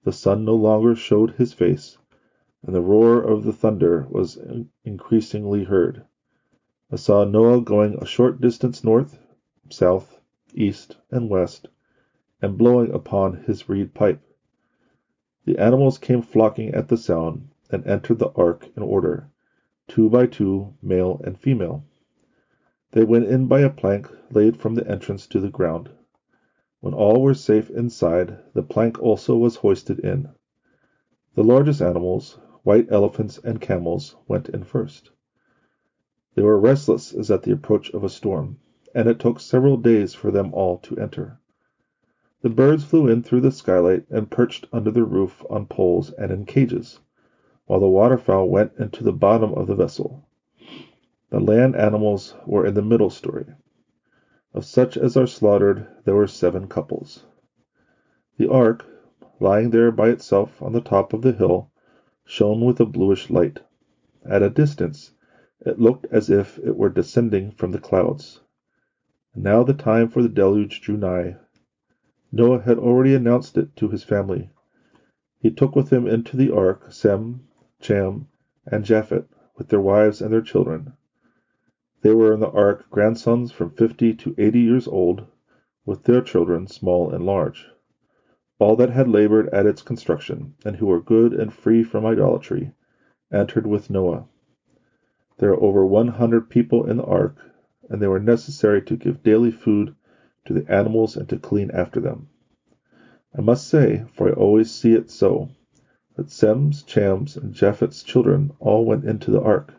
The 0.06 0.14
sun 0.14 0.46
no 0.46 0.56
longer 0.56 0.96
showed 0.96 1.32
his 1.32 1.52
face, 1.52 1.98
and 2.64 2.74
the 2.74 2.82
roar 2.82 3.22
of 3.22 3.44
the 3.44 3.52
thunder 3.52 4.08
was 4.10 4.40
increasingly 4.86 5.66
heard. 5.66 6.06
I 6.90 6.96
saw 6.96 7.26
Noah 7.26 7.62
going 7.62 7.96
a 7.96 8.06
short 8.06 8.40
distance 8.40 8.84
north, 8.84 9.20
south, 9.70 10.22
east, 10.54 10.96
and 11.12 11.30
west, 11.30 11.68
and 12.42 12.58
blowing 12.58 12.90
upon 12.92 13.34
his 13.34 13.68
reed 13.68 13.94
pipe. 13.94 14.22
The 15.46 15.58
animals 15.58 15.98
came 15.98 16.22
flocking 16.22 16.74
at 16.74 16.88
the 16.88 16.96
sound, 16.96 17.50
and 17.70 17.86
entered 17.86 18.20
the 18.20 18.32
ark 18.36 18.70
in 18.76 18.84
order, 18.84 19.30
two 19.88 20.10
by 20.10 20.26
two, 20.26 20.74
male 20.82 21.20
and 21.24 21.38
female. 21.38 21.84
They 22.92 23.04
went 23.04 23.26
in 23.26 23.48
by 23.48 23.60
a 23.60 23.70
plank 23.70 24.10
laid 24.32 24.58
from 24.58 24.76
the 24.76 24.88
entrance 24.88 25.28
to 25.28 25.40
the 25.40 25.50
ground. 25.50 25.90
When 26.80 26.94
all 26.94 27.22
were 27.22 27.34
safe 27.34 27.70
inside, 27.70 28.38
the 28.54 28.64
plank 28.64 29.00
also 29.00 29.36
was 29.36 29.58
hoisted 29.58 30.00
in. 30.00 30.30
The 31.36 31.44
largest 31.44 31.82
animals, 31.82 32.40
white 32.64 32.88
elephants 32.90 33.38
and 33.44 33.60
camels, 33.60 34.16
went 34.28 34.50
in 34.50 34.64
first. 34.64 35.12
They 36.36 36.42
were 36.42 36.60
restless 36.60 37.14
as 37.14 37.30
at 37.30 37.44
the 37.44 37.52
approach 37.52 37.90
of 37.92 38.04
a 38.04 38.10
storm, 38.10 38.60
and 38.96 39.08
it 39.08 39.20
took 39.20 39.40
several 39.40 39.78
days 39.78 40.14
for 40.14 40.32
them 40.32 40.54
all 40.54 40.78
to 40.80 40.98
enter. 40.98 41.40
The 42.42 42.50
birds 42.50 42.86
flew 42.86 43.06
in 43.06 43.22
through 43.22 43.42
the 43.42 43.52
skylight 43.52 44.04
and 44.10 44.30
perched 44.30 44.66
under 44.72 44.92
the 44.92 45.04
roof 45.04 45.44
on 45.50 45.66
poles 45.66 46.10
and 46.12 46.32
in 46.32 46.46
cages, 46.46 47.02
while 47.66 47.82
the 47.82 47.90
waterfowl 47.90 48.48
went 48.48 48.72
into 48.78 49.04
the 49.04 49.12
bottom 49.12 49.54
of 49.56 49.68
the 49.68 49.76
vessel. 49.76 50.24
The 51.32 51.42
land 51.42 51.76
animals 51.76 52.34
were 52.46 52.66
in 52.66 52.76
the 52.76 52.82
middle 52.82 53.10
story. 53.10 53.44
Of 54.54 54.64
such 54.64 54.96
as 54.96 55.18
are 55.18 55.26
slaughtered 55.28 55.86
there 56.06 56.16
were 56.16 56.28
seven 56.28 56.68
couples. 56.68 57.26
The 58.38 58.50
ark, 58.50 58.86
lying 59.42 59.72
there 59.72 59.92
by 59.92 60.08
itself 60.08 60.62
on 60.62 60.72
the 60.72 60.80
top 60.80 61.12
of 61.12 61.24
the 61.24 61.34
hill, 61.34 61.70
shone 62.24 62.62
with 62.62 62.80
a 62.80 62.86
bluish 62.86 63.30
light. 63.30 63.60
At 64.24 64.42
a 64.42 64.50
distance 64.50 65.12
It 65.66 65.78
looked 65.78 66.06
as 66.10 66.30
if 66.30 66.58
it 66.60 66.78
were 66.78 66.88
descending 66.88 67.52
from 67.52 67.72
the 67.72 67.80
clouds. 67.80 68.40
Now 69.36 69.62
the 69.64 69.74
time 69.74 70.08
for 70.08 70.22
the 70.22 70.30
deluge 70.30 70.80
drew 70.80 70.96
nigh. 70.96 71.36
Noah 72.32 72.60
had 72.60 72.78
already 72.78 73.16
announced 73.16 73.58
it 73.58 73.76
to 73.78 73.88
his 73.88 74.04
family. 74.04 74.52
He 75.40 75.50
took 75.50 75.76
with 75.76 75.92
him 75.92 76.06
into 76.06 76.38
the 76.38 76.52
ark 76.54 76.92
Sem, 76.92 77.42
Cham, 77.80 78.28
and 78.68 78.84
Japhet, 78.86 79.24
with 79.58 79.70
their 79.70 79.80
wives 79.82 80.22
and 80.22 80.32
their 80.32 80.40
children. 80.40 80.94
They 82.02 82.14
were 82.14 82.32
in 82.32 82.40
the 82.40 82.52
ark 82.52 82.86
grandsons 82.92 83.50
from 83.52 83.72
fifty 83.72 84.14
to 84.14 84.36
eighty 84.38 84.60
years 84.60 84.88
old, 84.88 85.26
with 85.88 86.04
their 86.04 86.22
children, 86.22 86.68
small 86.68 87.10
and 87.10 87.26
large. 87.26 87.66
All 88.60 88.76
that 88.76 88.92
had 88.92 89.08
labored 89.08 89.48
at 89.50 89.66
its 89.66 89.82
construction, 89.82 90.54
and 90.64 90.76
who 90.76 90.86
were 90.86 91.02
good 91.02 91.34
and 91.34 91.52
free 91.52 91.82
from 91.82 92.06
idolatry, 92.06 92.74
entered 93.32 93.66
with 93.66 93.90
Noah. 93.90 94.28
There 95.40 95.50
were 95.50 95.64
over 95.64 95.84
one 95.84 96.10
hundred 96.10 96.48
people 96.48 96.88
in 96.88 96.98
the 96.98 97.06
ark, 97.06 97.38
and 97.90 98.00
they 98.00 98.08
were 98.08 98.20
necessary 98.20 98.84
to 98.84 98.96
give 98.96 99.24
daily 99.24 99.50
food 99.50 99.96
to 100.46 100.54
the 100.54 100.72
animals 100.72 101.18
and 101.18 101.28
to 101.30 101.38
clean 101.38 101.72
after 101.72 102.00
them. 102.00 102.30
I 103.38 103.42
must 103.42 103.68
say, 103.68 104.06
for 104.14 104.30
I 104.30 104.34
always 104.34 104.72
see 104.72 104.94
it 104.94 105.10
so, 105.10 105.50
that 106.16 106.32
Sem's, 106.32 106.84
Cham's, 106.84 107.38
and 107.38 107.54
Japhet's 107.54 108.04
children 108.04 108.52
all 108.60 108.86
went 108.86 109.06
into 109.06 109.32
the 109.32 109.42
ark. 109.42 109.74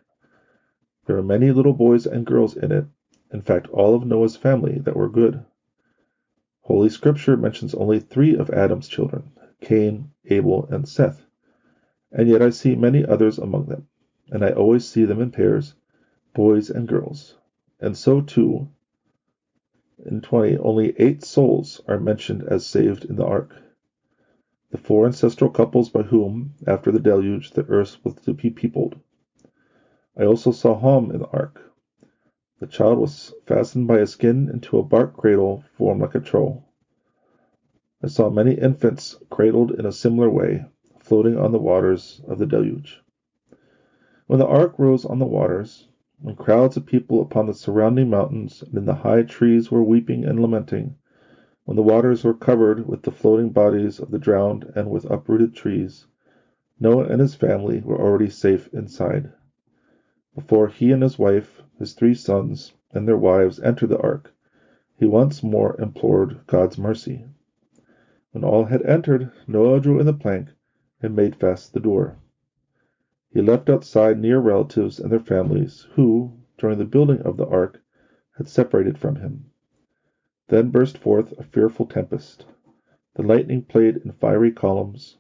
There 1.07 1.17
were 1.17 1.23
many 1.23 1.51
little 1.51 1.73
boys 1.73 2.07
and 2.07 2.27
girls 2.27 2.57
in 2.57 2.73
it, 2.73 2.87
in 3.33 3.43
fact, 3.43 3.69
all 3.69 3.95
of 3.95 4.07
Noah's 4.07 4.37
family 4.37 4.79
that 4.81 4.97
were 4.97 5.09
good. 5.09 5.45
Holy 6.63 6.89
Scripture 6.89 7.37
mentions 7.37 7.75
only 7.75 8.01
three 8.01 8.37
of 8.37 8.51
Adam's 8.51 8.89
children 8.89 9.33
Cain, 9.61 10.11
Abel, 10.27 10.67
and 10.71 10.89
Seth, 10.89 11.27
and 12.13 12.29
yet 12.29 12.43
I 12.43 12.51
see 12.51 12.75
many 12.75 13.05
others 13.05 13.39
among 13.39 13.67
them 13.67 13.87
and 14.31 14.45
I 14.45 14.51
always 14.51 14.87
see 14.87 15.05
them 15.05 15.21
in 15.21 15.33
pairs, 15.33 15.75
boys 16.35 16.71
and 16.71 16.87
girls. 16.87 17.35
And 17.81 17.97
so, 17.97 18.21
too, 18.21 18.69
in 20.07 20.21
20, 20.21 20.59
only 20.59 20.95
eight 20.99 21.23
souls 21.25 21.81
are 21.87 22.01
mentioned 22.01 22.43
as 22.45 22.67
saved 22.67 23.05
in 23.05 23.17
the 23.17 23.25
ark. 23.25 23.55
The 24.71 24.79
four 24.79 25.07
ancestral 25.07 25.51
couples 25.51 25.91
by 25.91 26.03
whom, 26.03 26.55
after 26.67 26.93
the 26.93 27.01
deluge, 27.01 27.51
the 27.51 27.67
earth 27.67 27.97
was 28.05 28.15
to 28.15 28.35
be 28.35 28.51
peopled. 28.51 28.99
I 30.17 30.25
also 30.25 30.53
saw 30.53 30.75
Hom 30.75 31.11
in 31.11 31.21
the 31.21 31.29
ark. 31.29 31.61
The 32.61 32.67
child 32.67 32.99
was 32.99 33.35
fastened 33.47 33.89
by 33.89 33.99
a 33.99 34.07
skin 34.07 34.49
into 34.49 34.79
a 34.79 34.83
bark 34.83 35.17
cradle 35.17 35.65
formed 35.77 36.03
like 36.03 36.15
a 36.15 36.21
trough. 36.21 36.63
I 38.03 38.07
saw 38.07 38.31
many 38.31 38.55
infants 38.55 39.19
cradled 39.29 39.73
in 39.73 39.87
a 39.87 39.93
similar 39.93 40.31
way, 40.31 40.65
floating 40.99 41.37
on 41.37 41.53
the 41.53 41.59
waters 41.59 42.21
of 42.29 42.39
the 42.39 42.47
deluge. 42.47 43.03
When 44.27 44.39
the 44.39 44.47
ark 44.47 44.79
rose 44.79 45.05
on 45.05 45.19
the 45.19 45.27
waters, 45.27 45.89
when 46.23 46.35
crowds 46.35 46.77
of 46.77 46.85
people 46.85 47.23
upon 47.23 47.47
the 47.47 47.55
surrounding 47.55 48.11
mountains 48.11 48.63
and 48.63 48.77
in 48.77 48.85
the 48.85 48.93
high 48.93 49.23
trees 49.23 49.71
were 49.71 49.83
weeping 49.83 50.23
and 50.23 50.39
lamenting, 50.39 50.95
when 51.65 51.77
the 51.77 51.83
waters 51.83 52.23
were 52.23 52.35
covered 52.35 52.87
with 52.87 53.01
the 53.01 53.11
floating 53.11 53.49
bodies 53.49 53.99
of 53.99 54.11
the 54.11 54.19
drowned 54.19 54.71
and 54.75 54.91
with 54.91 55.11
uprooted 55.11 55.55
trees, 55.55 56.07
Noah 56.79 57.05
and 57.05 57.23
his 57.23 57.35
family 57.35 57.81
were 57.81 57.99
already 57.99 58.29
safe 58.29 58.69
inside. 58.71 59.33
Before 60.35 60.69
he 60.69 60.93
and 60.93 61.03
his 61.03 61.19
wife, 61.19 61.63
his 61.79 61.95
three 61.95 62.13
sons, 62.13 62.75
and 62.93 63.09
their 63.09 63.17
wives 63.17 63.59
entered 63.61 63.89
the 63.89 64.01
ark, 64.01 64.35
he 64.99 65.07
once 65.07 65.43
more 65.43 65.75
implored 65.81 66.41
God's 66.47 66.77
mercy. 66.77 67.25
When 68.33 68.45
all 68.45 68.65
had 68.67 68.83
entered, 68.83 69.33
Noah 69.47 69.81
drew 69.81 69.99
in 69.99 70.05
the 70.05 70.13
plank 70.13 70.49
and 71.01 71.17
made 71.17 71.37
fast 71.37 71.73
the 71.73 71.81
door. 71.81 72.19
He 73.33 73.41
left 73.41 73.71
outside 73.71 74.19
near 74.19 74.41
relatives 74.41 74.99
and 74.99 75.13
their 75.13 75.21
families, 75.21 75.87
who, 75.93 76.33
during 76.59 76.79
the 76.79 76.85
building 76.85 77.21
of 77.21 77.37
the 77.37 77.47
ark, 77.47 77.81
had 78.37 78.49
separated 78.49 78.99
from 78.99 79.15
him. 79.15 79.45
Then 80.49 80.71
burst 80.71 80.99
forth 80.99 81.33
a 81.39 81.45
fearful 81.45 81.87
tempest. 81.87 82.45
The 83.15 83.23
lightning 83.23 83.63
played 83.63 83.99
in 83.99 84.11
fiery 84.11 84.51
columns, 84.51 85.17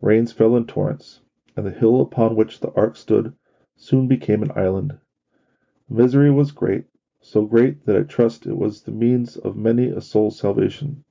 rains 0.00 0.32
fell 0.32 0.56
in 0.56 0.64
torrents, 0.64 1.20
and 1.54 1.66
the 1.66 1.70
hill 1.70 2.00
upon 2.00 2.34
which 2.34 2.60
the 2.60 2.70
ark 2.72 2.96
stood 2.96 3.34
soon 3.76 4.06
became 4.06 4.42
an 4.42 4.52
island. 4.56 4.96
The 5.86 5.94
misery 5.96 6.30
was 6.30 6.52
great, 6.52 6.86
so 7.20 7.44
great 7.44 7.84
that 7.84 7.94
I 7.94 8.04
trust 8.04 8.46
it 8.46 8.56
was 8.56 8.80
the 8.84 8.90
means 8.90 9.36
of 9.36 9.54
many 9.54 9.88
a 9.90 10.00
soul's 10.00 10.38
salvation. 10.38 11.04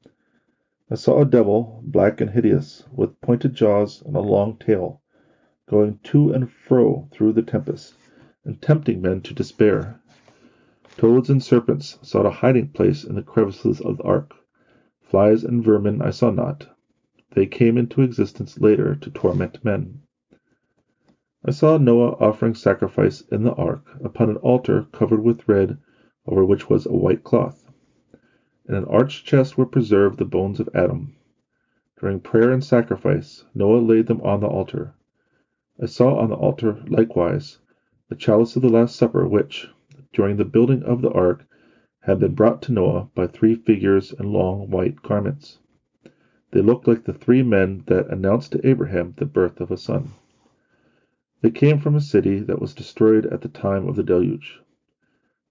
I 0.89 0.95
saw 0.95 1.21
a 1.21 1.25
devil, 1.25 1.83
black 1.85 2.19
and 2.19 2.31
hideous, 2.31 2.87
with 2.91 3.21
pointed 3.21 3.53
jaws 3.53 4.01
and 4.01 4.15
a 4.15 4.19
long 4.21 4.57
tail 4.57 5.03
going 5.69 5.99
to 6.01 6.31
and 6.31 6.49
fro 6.49 7.07
through 7.11 7.31
the 7.31 7.43
tempest, 7.43 7.93
and 8.43 8.59
tempting 8.59 8.99
men 9.01 9.21
to 9.21 9.35
despair. 9.35 10.01
Toads 10.97 11.29
and 11.29 11.43
serpents 11.43 11.99
sought 12.01 12.25
a 12.25 12.31
hiding 12.31 12.67
place 12.69 13.03
in 13.03 13.13
the 13.13 13.21
crevices 13.21 13.79
of 13.79 13.97
the 13.97 14.03
ark. 14.03 14.33
Flies 14.99 15.43
and 15.43 15.63
vermin 15.63 16.01
I 16.01 16.09
saw 16.09 16.31
not. 16.31 16.67
They 17.35 17.45
came 17.45 17.77
into 17.77 18.01
existence 18.01 18.59
later 18.59 18.95
to 18.95 19.09
torment 19.11 19.63
men. 19.63 20.01
I 21.45 21.51
saw 21.51 21.77
Noah 21.77 22.15
offering 22.19 22.55
sacrifice 22.55 23.21
in 23.21 23.43
the 23.43 23.53
ark 23.53 23.85
upon 24.03 24.29
an 24.29 24.37
altar 24.37 24.87
covered 24.91 25.21
with 25.21 25.47
red, 25.47 25.77
over 26.25 26.43
which 26.43 26.67
was 26.69 26.87
a 26.87 26.93
white 26.93 27.23
cloth. 27.23 27.71
In 28.67 28.73
an 28.73 28.85
arched 28.85 29.25
chest 29.25 29.57
were 29.57 29.65
preserved 29.67 30.17
the 30.17 30.25
bones 30.25 30.59
of 30.59 30.67
Adam. 30.73 31.15
During 31.99 32.19
prayer 32.19 32.51
and 32.51 32.63
sacrifice, 32.63 33.45
Noah 33.53 33.79
laid 33.79 34.07
them 34.07 34.21
on 34.21 34.39
the 34.39 34.47
altar. 34.47 34.95
I 35.81 35.85
saw 35.85 36.15
on 36.17 36.27
the 36.27 36.35
altar 36.35 36.83
likewise 36.89 37.57
the 38.09 38.15
chalice 38.15 38.57
of 38.57 38.61
the 38.61 38.67
Last 38.67 38.97
Supper, 38.97 39.25
which, 39.25 39.65
during 40.11 40.35
the 40.35 40.43
building 40.43 40.83
of 40.83 41.01
the 41.01 41.09
ark, 41.11 41.45
had 42.01 42.19
been 42.19 42.33
brought 42.33 42.61
to 42.63 42.73
Noah 42.73 43.07
by 43.15 43.27
three 43.27 43.55
figures 43.55 44.11
in 44.19 44.33
long 44.33 44.69
white 44.69 45.01
garments. 45.01 45.57
They 46.51 46.59
looked 46.59 46.85
like 46.85 47.05
the 47.05 47.13
three 47.13 47.41
men 47.41 47.83
that 47.85 48.07
announced 48.09 48.51
to 48.51 48.67
Abraham 48.67 49.13
the 49.15 49.23
birth 49.25 49.61
of 49.61 49.71
a 49.71 49.77
son. 49.77 50.09
They 51.39 51.49
came 51.49 51.77
from 51.77 51.95
a 51.95 52.01
city 52.01 52.41
that 52.41 52.59
was 52.59 52.73
destroyed 52.73 53.25
at 53.27 53.39
the 53.39 53.47
time 53.47 53.87
of 53.87 53.95
the 53.95 54.03
deluge. 54.03 54.59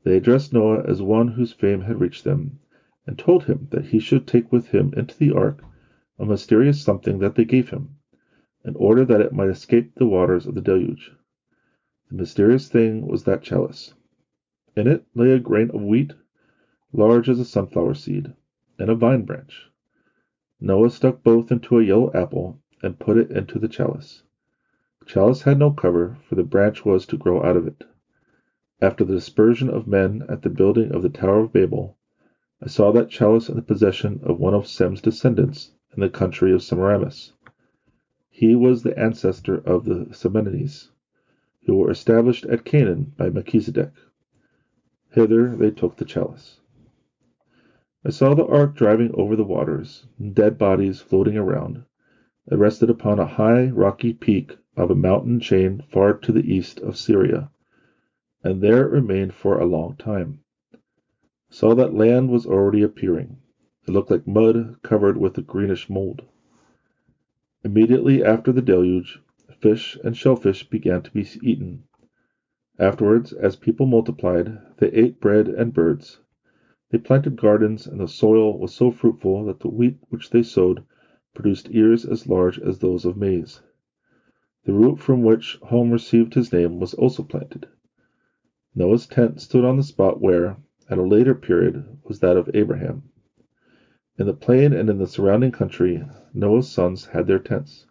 They 0.05 0.15
addressed 0.15 0.53
Noah 0.53 0.83
as 0.87 1.01
one 1.01 1.29
whose 1.29 1.53
fame 1.53 1.81
had 1.81 2.03
reached 2.03 2.25
them, 2.25 2.59
and 3.07 3.17
told 3.17 3.45
him 3.45 3.69
that 3.71 3.87
he 3.87 3.99
should 3.99 4.27
take 4.27 4.53
with 4.53 4.73
him 4.73 4.93
into 4.95 5.17
the 5.17 5.33
ark 5.33 5.65
a 6.19 6.27
mysterious 6.27 6.79
something 6.79 7.19
that 7.21 7.35
they 7.35 7.47
gave 7.47 7.71
him, 7.71 7.95
in 8.65 8.75
order 8.77 9.05
that 9.05 9.21
it 9.21 9.33
might 9.33 9.49
escape 9.49 9.95
the 9.95 10.07
waters 10.07 10.47
of 10.47 10.55
the 10.55 10.61
deluge. 10.61 11.13
The 12.11 12.17
mysterious 12.17 12.69
thing 12.69 13.07
was 13.07 13.25
that 13.25 13.43
chalice. 13.43 13.95
In 14.75 14.87
it 14.87 15.05
lay 15.15 15.33
a 15.33 15.39
grain 15.39 15.71
of 15.71 15.83
wheat, 15.83 16.15
large 16.93 17.29
as 17.29 17.39
a 17.39 17.45
sunflower 17.45 17.95
seed, 17.95 18.33
and 18.79 18.91
a 18.91 18.95
vine 18.95 19.23
branch. 19.23 19.71
Noah 20.61 20.91
stuck 20.91 21.23
both 21.23 21.53
into 21.53 21.79
a 21.79 21.83
yellow 21.85 22.11
apple 22.13 22.61
and 22.83 22.99
put 22.99 23.17
it 23.17 23.31
into 23.31 23.59
the 23.59 23.69
chalice. 23.69 24.23
The 25.01 25.07
chalice 25.07 25.43
had 25.43 25.59
no 25.59 25.71
cover, 25.71 26.17
for 26.29 26.35
the 26.35 26.43
branch 26.43 26.85
was 26.85 27.07
to 27.07 27.17
grow 27.17 27.43
out 27.43 27.57
of 27.57 27.67
it. 27.67 27.85
After 28.81 29.05
the 29.05 29.15
dispersion 29.15 29.69
of 29.69 29.87
men 29.87 30.25
at 30.29 30.43
the 30.43 30.51
building 30.51 30.93
of 30.93 31.03
the 31.03 31.09
Tower 31.09 31.41
of 31.41 31.53
Babel, 31.53 31.97
I 32.63 32.67
saw 32.67 32.91
that 32.93 33.09
chalice 33.09 33.49
in 33.49 33.57
the 33.57 33.63
possession 33.63 34.21
of 34.23 34.41
one 34.41 34.55
of 34.55 34.67
Sem's 34.67 35.01
descendants 35.01 35.73
in 35.95 36.01
the 36.01 36.09
country 36.09 36.53
of 36.53 36.63
Semiramis. 36.63 37.33
He 38.41 38.55
was 38.55 38.85
the 38.85 38.97
ancestor 38.97 39.57
of 39.65 39.85
the 39.85 40.07
Samanites, 40.13 40.91
who 41.67 41.75
were 41.75 41.91
established 41.91 42.47
at 42.47 42.63
Canaan 42.65 43.13
by 43.17 43.31
Melchizedek. 43.31 43.91
Hither 45.11 45.57
they 45.57 45.73
took 45.73 45.97
the 45.97 46.05
chalice. 46.05 46.61
I 48.05 48.11
saw 48.11 48.35
the 48.35 48.47
ark 48.47 48.77
driving 48.77 49.11
over 49.15 49.35
the 49.35 49.43
waters, 49.43 50.07
dead 50.35 50.57
bodies 50.57 51.01
floating 51.01 51.37
around. 51.37 51.83
It 52.49 52.55
rested 52.55 52.89
upon 52.89 53.19
a 53.19 53.27
high, 53.27 53.71
rocky 53.71 54.13
peak 54.13 54.57
of 54.77 54.89
a 54.89 54.95
mountain 54.95 55.41
chain 55.41 55.81
far 55.89 56.15
to 56.15 56.31
the 56.31 56.49
east 56.49 56.79
of 56.79 56.97
Syria, 56.97 57.51
and 58.45 58.61
there 58.61 58.87
it 58.87 58.93
remained 58.93 59.35
for 59.35 59.59
a 59.59 59.67
long 59.67 59.97
time. 59.97 60.39
I 60.73 60.79
saw 61.51 61.75
that 61.75 61.93
land 61.93 62.31
was 62.31 62.47
already 62.47 62.83
appearing. 62.83 63.39
It 63.89 63.91
looked 63.91 64.13
like 64.13 64.29
mud 64.29 64.77
covered 64.85 65.17
with 65.17 65.37
a 65.39 65.43
greenish 65.43 65.91
mold. 65.91 66.23
Immediately 67.65 68.23
after 68.23 68.53
the 68.53 68.63
deluge, 68.63 69.19
fish 69.61 69.97
and 70.05 70.17
shellfish 70.17 70.63
began 70.63 71.03
to 71.03 71.11
be 71.11 71.27
eaten. 71.43 71.83
Afterwards, 72.79 73.33
as 73.33 73.57
people 73.57 73.85
multiplied, 73.85 74.59
they 74.77 74.87
ate 74.93 75.19
bread 75.19 75.49
and 75.49 75.73
birds. 75.73 76.21
They 76.91 76.99
planted 76.99 77.35
gardens, 77.35 77.85
and 77.85 77.99
the 77.99 78.07
soil 78.07 78.57
was 78.57 78.73
so 78.73 78.93
fruitful 78.93 79.45
that 79.47 79.59
the 79.59 79.69
wheat 79.69 79.97
which 80.09 80.31
they 80.31 80.43
sowed 80.43 80.85
produced 81.35 81.69
ears 81.73 82.05
as 82.05 82.29
large 82.29 82.61
as 82.61 82.79
those 82.79 83.05
of 83.05 83.17
maize. 83.17 83.61
The 84.65 84.73
root 84.73 85.01
from 85.01 85.25
which 85.25 85.59
Hom 85.65 85.91
received 85.91 86.35
his 86.35 86.53
name 86.53 86.79
was 86.79 86.95
also 86.95 87.25
planted. 87.25 87.67
Noah's 88.73 89.09
tent 89.09 89.41
stood 89.41 89.65
on 89.65 89.77
the 89.77 89.83
spot 89.83 90.21
where, 90.21 90.59
at 90.89 90.99
a 90.99 91.03
later 91.03 91.35
period, 91.35 91.85
was 92.05 92.21
that 92.21 92.37
of 92.37 92.49
Abraham. 92.55 93.11
In 94.21 94.27
the 94.27 94.33
plain 94.33 94.73
and 94.73 94.91
in 94.91 94.99
the 94.99 95.07
surrounding 95.07 95.53
country, 95.53 96.05
Noah's 96.35 96.67
sons 96.67 97.07
had 97.07 97.29
their 97.29 97.39
tents. 97.39 97.87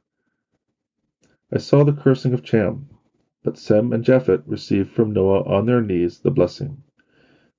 I 1.53 1.57
saw 1.57 1.85
the 1.85 1.93
cursing 1.93 2.33
of 2.33 2.43
Cham. 2.43 2.89
But 3.43 3.55
Sem 3.55 3.93
and 3.93 4.03
Japhet 4.03 4.41
received 4.45 4.89
from 4.89 5.13
Noah 5.13 5.43
on 5.43 5.65
their 5.65 5.79
knees 5.79 6.19
the 6.19 6.29
blessing. 6.29 6.83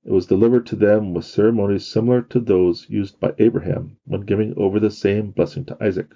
It 0.05 0.13
was 0.13 0.27
delivered 0.27 0.67
to 0.67 0.77
them 0.77 1.15
with 1.15 1.25
ceremonies 1.25 1.87
similar 1.87 2.21
to 2.21 2.39
those 2.41 2.87
used 2.91 3.19
by 3.19 3.33
Abraham 3.39 3.97
when 4.05 4.21
giving 4.21 4.53
over 4.59 4.79
the 4.79 4.91
same 4.91 5.31
blessing 5.31 5.65
to 5.65 5.83
Isaac. 5.83 6.15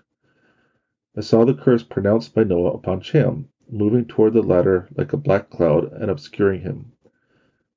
I 1.16 1.22
saw 1.22 1.46
the 1.46 1.54
curse 1.54 1.82
pronounced 1.82 2.34
by 2.34 2.44
Noah 2.44 2.72
upon 2.72 3.00
Cham, 3.00 3.48
moving 3.70 4.04
toward 4.04 4.34
the 4.34 4.42
latter 4.42 4.88
like 4.94 5.14
a 5.14 5.16
black 5.16 5.48
cloud 5.48 5.90
and 5.92 6.10
obscuring 6.10 6.60
him. 6.60 6.92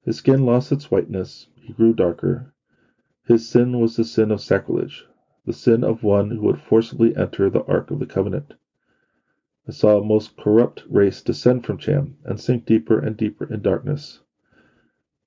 His 0.03 0.17
skin 0.17 0.45
lost 0.45 0.73
its 0.73 0.91
whiteness, 0.91 1.47
he 1.55 1.71
grew 1.71 1.93
darker. 1.93 2.53
His 3.27 3.43
sin 3.43 3.79
was 3.79 3.95
the 3.95 4.03
sin 4.03 4.29
of 4.29 4.39
sacrilege, 4.39 5.03
the 5.45 5.51
sin 5.51 5.83
of 5.83 6.03
one 6.03 6.29
who 6.29 6.41
would 6.41 6.59
forcibly 6.59 7.15
enter 7.15 7.49
the 7.49 7.63
ark 7.63 7.89
of 7.89 7.97
the 7.97 8.05
covenant. 8.05 8.53
I 9.67 9.71
saw 9.71 9.97
a 9.97 10.03
most 10.03 10.35
corrupt 10.37 10.83
race 10.87 11.23
descend 11.23 11.63
from 11.65 11.77
Cham 11.79 12.17
and 12.23 12.39
sink 12.39 12.65
deeper 12.67 12.99
and 12.99 13.17
deeper 13.17 13.45
in 13.51 13.61
darkness. 13.61 14.19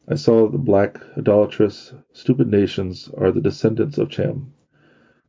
I 0.06 0.14
saw 0.14 0.46
the 0.46 0.58
black, 0.58 1.00
idolatrous, 1.16 1.92
stupid 2.12 2.46
nations 2.46 3.08
are 3.16 3.32
the 3.32 3.40
descendants 3.40 3.98
of 3.98 4.08
Cham. 4.08 4.52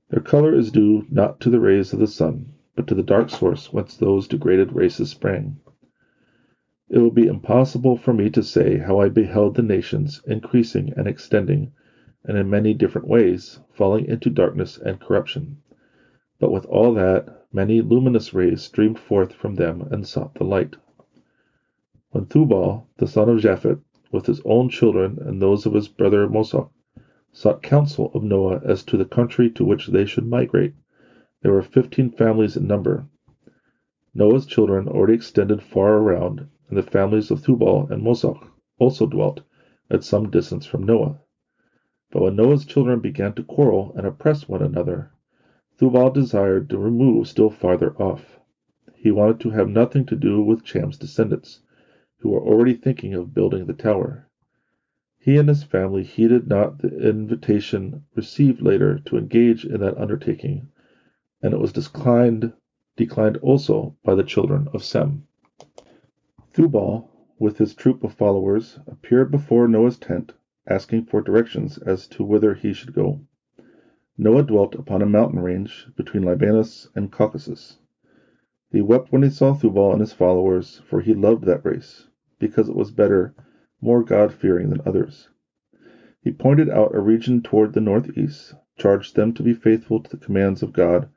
Their 0.09 0.21
color 0.21 0.53
is 0.53 0.69
due 0.69 1.07
not 1.09 1.39
to 1.39 1.49
the 1.49 1.59
rays 1.59 1.91
of 1.91 1.97
the 1.97 2.05
sun, 2.05 2.53
but 2.75 2.85
to 2.85 2.93
the 2.93 3.01
dark 3.01 3.31
source 3.31 3.73
whence 3.73 3.97
those 3.97 4.27
degraded 4.27 4.73
races 4.73 5.09
sprang. 5.09 5.57
It 6.87 6.99
would 6.99 7.15
be 7.15 7.25
impossible 7.25 7.97
for 7.97 8.13
me 8.13 8.29
to 8.29 8.43
say 8.43 8.77
how 8.77 8.99
I 8.99 9.09
beheld 9.09 9.55
the 9.55 9.63
nations 9.63 10.21
increasing 10.27 10.93
and 10.95 11.07
extending, 11.07 11.71
and 12.25 12.37
in 12.37 12.49
many 12.49 12.73
different 12.73 13.07
ways 13.07 13.59
falling 13.71 14.05
into 14.05 14.29
darkness 14.29 14.77
and 14.77 14.99
corruption. 14.99 15.57
But 16.39 16.51
with 16.51 16.65
all 16.65 16.93
that, 16.93 17.45
many 17.51 17.81
luminous 17.81 18.33
rays 18.33 18.61
streamed 18.61 18.99
forth 18.99 19.33
from 19.33 19.55
them 19.55 19.87
and 19.91 20.05
sought 20.05 20.33
the 20.33 20.43
light. 20.43 20.75
When 22.11 22.25
Thubal, 22.25 22.87
the 22.97 23.07
son 23.07 23.29
of 23.29 23.39
Japhet, 23.39 23.79
with 24.11 24.25
his 24.25 24.41
own 24.43 24.69
children 24.69 25.17
and 25.21 25.41
those 25.41 25.65
of 25.65 25.73
his 25.73 25.87
brother 25.87 26.27
Mosach, 26.27 26.69
sought 27.31 27.61
counsel 27.61 28.11
of 28.13 28.23
Noah 28.23 28.59
as 28.65 28.83
to 28.83 28.97
the 28.97 29.05
country 29.05 29.49
to 29.51 29.63
which 29.63 29.87
they 29.87 30.05
should 30.05 30.25
migrate, 30.25 30.73
there 31.41 31.53
were 31.53 31.61
fifteen 31.61 32.09
families 32.09 32.57
in 32.57 32.67
number. 32.67 33.05
Noah's 34.13 34.45
children 34.45 34.87
already 34.87 35.13
extended 35.13 35.61
far 35.61 35.97
around, 35.97 36.47
and 36.67 36.77
the 36.77 36.83
families 36.83 37.31
of 37.31 37.41
Thubal 37.41 37.87
and 37.91 38.03
Mosach 38.03 38.43
also 38.77 39.05
dwelt 39.05 39.41
at 39.89 40.03
some 40.03 40.29
distance 40.29 40.65
from 40.65 40.83
Noah. 40.83 41.19
But 42.11 42.23
when 42.23 42.35
Noah's 42.37 42.65
children 42.65 43.01
began 43.01 43.33
to 43.33 43.43
quarrel 43.43 43.91
and 43.95 44.03
oppress 44.03 44.47
one 44.47 44.63
another, 44.63 45.11
Thubal 45.77 46.09
desired 46.09 46.67
to 46.69 46.77
remove 46.79 47.27
still 47.27 47.51
farther 47.51 47.91
off. 48.01 48.39
He 48.95 49.11
wanted 49.11 49.39
to 49.41 49.51
have 49.51 49.69
nothing 49.69 50.05
to 50.05 50.15
do 50.15 50.41
with 50.41 50.63
Cham's 50.63 50.97
descendants, 50.97 51.59
who 52.17 52.29
were 52.29 52.41
already 52.41 52.73
thinking 52.73 53.13
of 53.13 53.35
building 53.35 53.67
the 53.67 53.73
tower. 53.73 54.27
He 55.19 55.37
and 55.37 55.47
his 55.47 55.61
family 55.61 56.01
heeded 56.01 56.47
not 56.47 56.79
the 56.79 56.87
invitation 57.09 58.01
received 58.15 58.59
later 58.59 58.97
to 59.05 59.15
engage 59.15 59.63
in 59.63 59.79
that 59.81 59.95
undertaking, 59.95 60.67
and 61.43 61.53
it 61.53 61.59
was 61.59 61.71
declined, 61.71 62.53
declined 62.95 63.37
also 63.37 63.95
by 64.03 64.15
the 64.15 64.23
children 64.23 64.67
of 64.73 64.83
Sem. 64.83 65.27
Thubal, 66.53 67.07
with 67.37 67.59
his 67.59 67.75
troop 67.75 68.03
of 68.03 68.13
followers, 68.13 68.79
appeared 68.87 69.29
before 69.29 69.67
Noah's 69.67 69.99
tent, 69.99 70.33
asking 70.69 71.03
for 71.03 71.19
directions 71.19 71.77
as 71.79 72.07
to 72.07 72.23
whither 72.23 72.53
he 72.53 72.71
should 72.71 72.93
go. 72.93 73.19
Noah 74.17 74.43
dwelt 74.43 74.75
upon 74.75 75.01
a 75.01 75.05
mountain 75.05 75.39
range 75.39 75.87
between 75.95 76.23
Libanus 76.23 76.87
and 76.95 77.11
Caucasus. 77.11 77.79
He 78.71 78.81
wept 78.81 79.11
when 79.11 79.23
he 79.23 79.29
saw 79.29 79.53
Thubal 79.53 79.91
and 79.91 79.99
his 79.99 80.13
followers, 80.13 80.81
for 80.85 81.01
he 81.01 81.13
loved 81.13 81.45
that 81.45 81.65
race, 81.65 82.07
because 82.37 82.69
it 82.69 82.75
was 82.75 82.91
better, 82.91 83.33
more 83.81 84.03
God 84.03 84.31
fearing 84.31 84.69
than 84.69 84.81
others. 84.85 85.29
He 86.21 86.31
pointed 86.31 86.69
out 86.69 86.93
a 86.93 86.99
region 86.99 87.41
toward 87.41 87.73
the 87.73 87.81
northeast, 87.81 88.53
charged 88.77 89.15
them 89.15 89.33
to 89.33 89.41
be 89.41 89.53
faithful 89.53 90.01
to 90.01 90.09
the 90.09 90.23
commands 90.23 90.61
of 90.61 90.73
God 90.73 91.09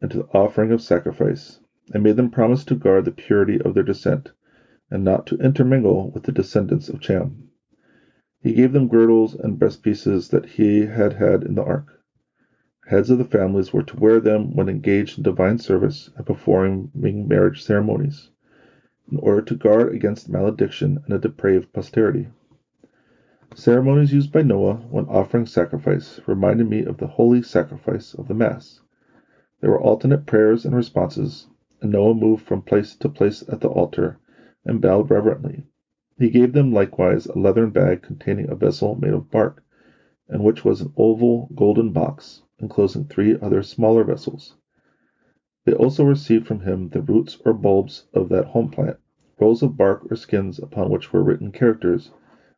and 0.00 0.10
to 0.10 0.18
the 0.18 0.28
offering 0.34 0.70
of 0.70 0.80
sacrifice, 0.80 1.58
and 1.92 2.02
made 2.02 2.16
them 2.16 2.30
promise 2.30 2.64
to 2.66 2.74
guard 2.74 3.06
the 3.06 3.10
purity 3.10 3.60
of 3.60 3.74
their 3.74 3.82
descent, 3.82 4.32
and 4.90 5.02
not 5.02 5.26
to 5.26 5.36
intermingle 5.38 6.10
with 6.12 6.24
the 6.24 6.32
descendants 6.32 6.88
of 6.88 7.00
Cham. 7.00 7.48
He 8.44 8.52
gave 8.52 8.72
them 8.72 8.88
girdles 8.88 9.34
and 9.34 9.58
breastpieces 9.58 10.28
that 10.28 10.44
he 10.44 10.84
had 10.84 11.14
had 11.14 11.44
in 11.44 11.54
the 11.54 11.64
ark. 11.64 12.02
Heads 12.88 13.08
of 13.08 13.16
the 13.16 13.24
families 13.24 13.72
were 13.72 13.80
to 13.80 13.96
wear 13.96 14.20
them 14.20 14.54
when 14.54 14.68
engaged 14.68 15.16
in 15.16 15.22
divine 15.22 15.56
service 15.56 16.10
and 16.14 16.26
performing 16.26 16.90
marriage 17.26 17.62
ceremonies, 17.62 18.28
in 19.10 19.16
order 19.16 19.40
to 19.40 19.54
guard 19.54 19.94
against 19.94 20.28
malediction 20.28 20.98
and 21.06 21.14
a 21.14 21.18
depraved 21.18 21.72
posterity. 21.72 22.28
Ceremonies 23.54 24.12
used 24.12 24.30
by 24.30 24.42
Noah 24.42 24.74
when 24.90 25.06
offering 25.06 25.46
sacrifice 25.46 26.20
reminded 26.26 26.68
me 26.68 26.84
of 26.84 26.98
the 26.98 27.06
holy 27.06 27.40
sacrifice 27.40 28.12
of 28.12 28.28
the 28.28 28.34
Mass. 28.34 28.82
There 29.62 29.70
were 29.70 29.80
alternate 29.80 30.26
prayers 30.26 30.66
and 30.66 30.76
responses, 30.76 31.46
and 31.80 31.92
Noah 31.92 32.12
moved 32.12 32.44
from 32.44 32.60
place 32.60 32.94
to 32.96 33.08
place 33.08 33.42
at 33.48 33.62
the 33.62 33.68
altar 33.68 34.18
and 34.66 34.82
bowed 34.82 35.10
reverently. 35.10 35.64
He 36.16 36.28
gave 36.30 36.52
them 36.52 36.70
likewise 36.70 37.26
a 37.26 37.36
leathern 37.36 37.70
bag 37.70 38.00
containing 38.02 38.48
a 38.48 38.54
vessel 38.54 38.94
made 38.94 39.12
of 39.12 39.32
bark, 39.32 39.64
in 40.28 40.44
which 40.44 40.64
was 40.64 40.80
an 40.80 40.92
oval 40.96 41.48
golden 41.56 41.90
box, 41.90 42.40
enclosing 42.60 43.02
three 43.02 43.34
other 43.42 43.62
smaller 43.62 44.04
vessels. 44.04 44.54
They 45.64 45.72
also 45.72 46.04
received 46.04 46.46
from 46.46 46.60
him 46.60 46.90
the 46.90 47.02
roots 47.02 47.36
or 47.44 47.52
bulbs 47.52 48.04
of 48.14 48.28
that 48.28 48.44
Hom 48.44 48.68
plant, 48.68 48.96
rolls 49.40 49.60
of 49.60 49.76
bark 49.76 50.06
or 50.08 50.14
skins 50.14 50.60
upon 50.60 50.88
which 50.88 51.12
were 51.12 51.20
written 51.20 51.50
characters, 51.50 52.12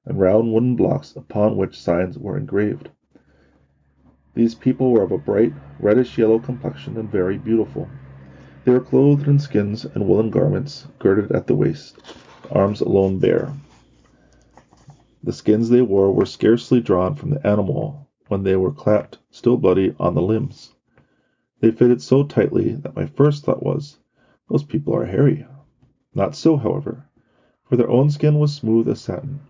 and 0.04 0.18
round 0.20 0.52
wooden 0.52 0.76
blocks 0.76 1.16
upon 1.16 1.56
which 1.56 1.80
signs 1.80 2.18
were 2.18 2.36
engraved. 2.36 2.90
These 4.34 4.54
people 4.54 4.90
were 4.92 5.02
of 5.02 5.12
a 5.12 5.16
bright, 5.16 5.54
reddish 5.80 6.18
yellow 6.18 6.38
complexion 6.38 6.98
and 6.98 7.10
very 7.10 7.38
beautiful. 7.38 7.88
They 8.64 8.72
were 8.72 8.80
clothed 8.80 9.26
in 9.26 9.38
skins 9.38 9.86
and 9.86 10.06
woolen 10.06 10.28
garments, 10.28 10.88
girded 10.98 11.32
at 11.32 11.46
the 11.46 11.54
waist, 11.56 11.96
arms 12.50 12.80
alone 12.80 13.18
bare. 13.18 13.52
The 15.22 15.32
skins 15.32 15.68
they 15.68 15.82
wore 15.82 16.12
were 16.12 16.24
scarcely 16.24 16.80
drawn 16.80 17.16
from 17.16 17.30
the 17.30 17.44
animal 17.44 18.06
when 18.28 18.44
they 18.44 18.54
were 18.54 18.70
clapped, 18.70 19.18
still 19.30 19.56
bloody, 19.56 19.92
on 19.98 20.14
the 20.14 20.22
limbs. 20.22 20.74
They 21.58 21.72
fitted 21.72 22.00
so 22.00 22.22
tightly 22.22 22.72
that 22.76 22.94
my 22.94 23.06
first 23.06 23.44
thought 23.44 23.64
was, 23.64 23.98
Those 24.48 24.62
people 24.62 24.94
are 24.94 25.06
hairy. 25.06 25.44
Not 26.14 26.36
so, 26.36 26.56
however, 26.56 27.08
for 27.64 27.76
their 27.76 27.90
own 27.90 28.08
skin 28.08 28.38
was 28.38 28.54
smooth 28.54 28.88
as 28.88 29.00
satin. 29.00 29.40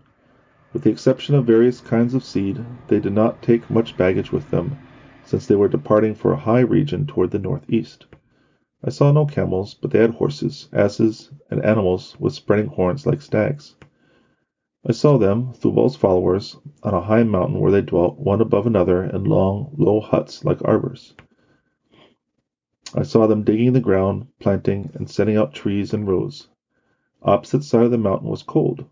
With 0.73 0.81
the 0.81 0.89
exception 0.89 1.35
of 1.35 1.45
various 1.45 1.79
kinds 1.79 2.15
of 2.15 2.23
seed, 2.23 2.65
they 2.87 2.99
did 2.99 3.13
not 3.13 3.43
take 3.43 3.69
much 3.69 3.95
baggage 3.95 4.31
with 4.31 4.49
them, 4.49 4.77
since 5.23 5.45
they 5.45 5.55
were 5.55 5.67
departing 5.67 6.15
for 6.15 6.33
a 6.33 6.37
high 6.37 6.61
region 6.61 7.05
toward 7.05 7.29
the 7.29 7.37
northeast. 7.37 8.06
I 8.83 8.89
saw 8.89 9.11
no 9.11 9.25
camels, 9.25 9.73
but 9.73 9.91
they 9.91 9.99
had 9.99 10.11
horses, 10.11 10.67
asses, 10.71 11.31
and 11.49 11.63
animals 11.63 12.15
with 12.19 12.33
spreading 12.33 12.67
horns 12.67 13.05
like 13.05 13.21
stags. 13.21 13.75
I 14.85 14.91
saw 14.91 15.17
them, 15.17 15.53
Thubal's 15.53 15.95
followers, 15.95 16.55
on 16.83 16.93
a 16.93 17.01
high 17.01 17.23
mountain 17.23 17.59
where 17.59 17.71
they 17.71 17.81
dwelt, 17.81 18.19
one 18.19 18.39
above 18.39 18.67
another, 18.67 19.03
in 19.03 19.23
long, 19.23 19.73
low 19.77 19.99
huts 19.99 20.45
like 20.45 20.63
arbors. 20.63 21.15
I 22.93 23.03
saw 23.03 23.27
them 23.27 23.43
digging 23.43 23.73
the 23.73 23.79
ground, 23.79 24.27
planting, 24.39 24.91
and 24.93 25.09
setting 25.09 25.35
out 25.35 25.53
trees 25.53 25.93
in 25.93 26.05
rows. 26.05 26.47
Opposite 27.23 27.63
side 27.63 27.83
of 27.85 27.91
the 27.91 27.97
mountain 27.97 28.29
was 28.29 28.43
cold, 28.43 28.85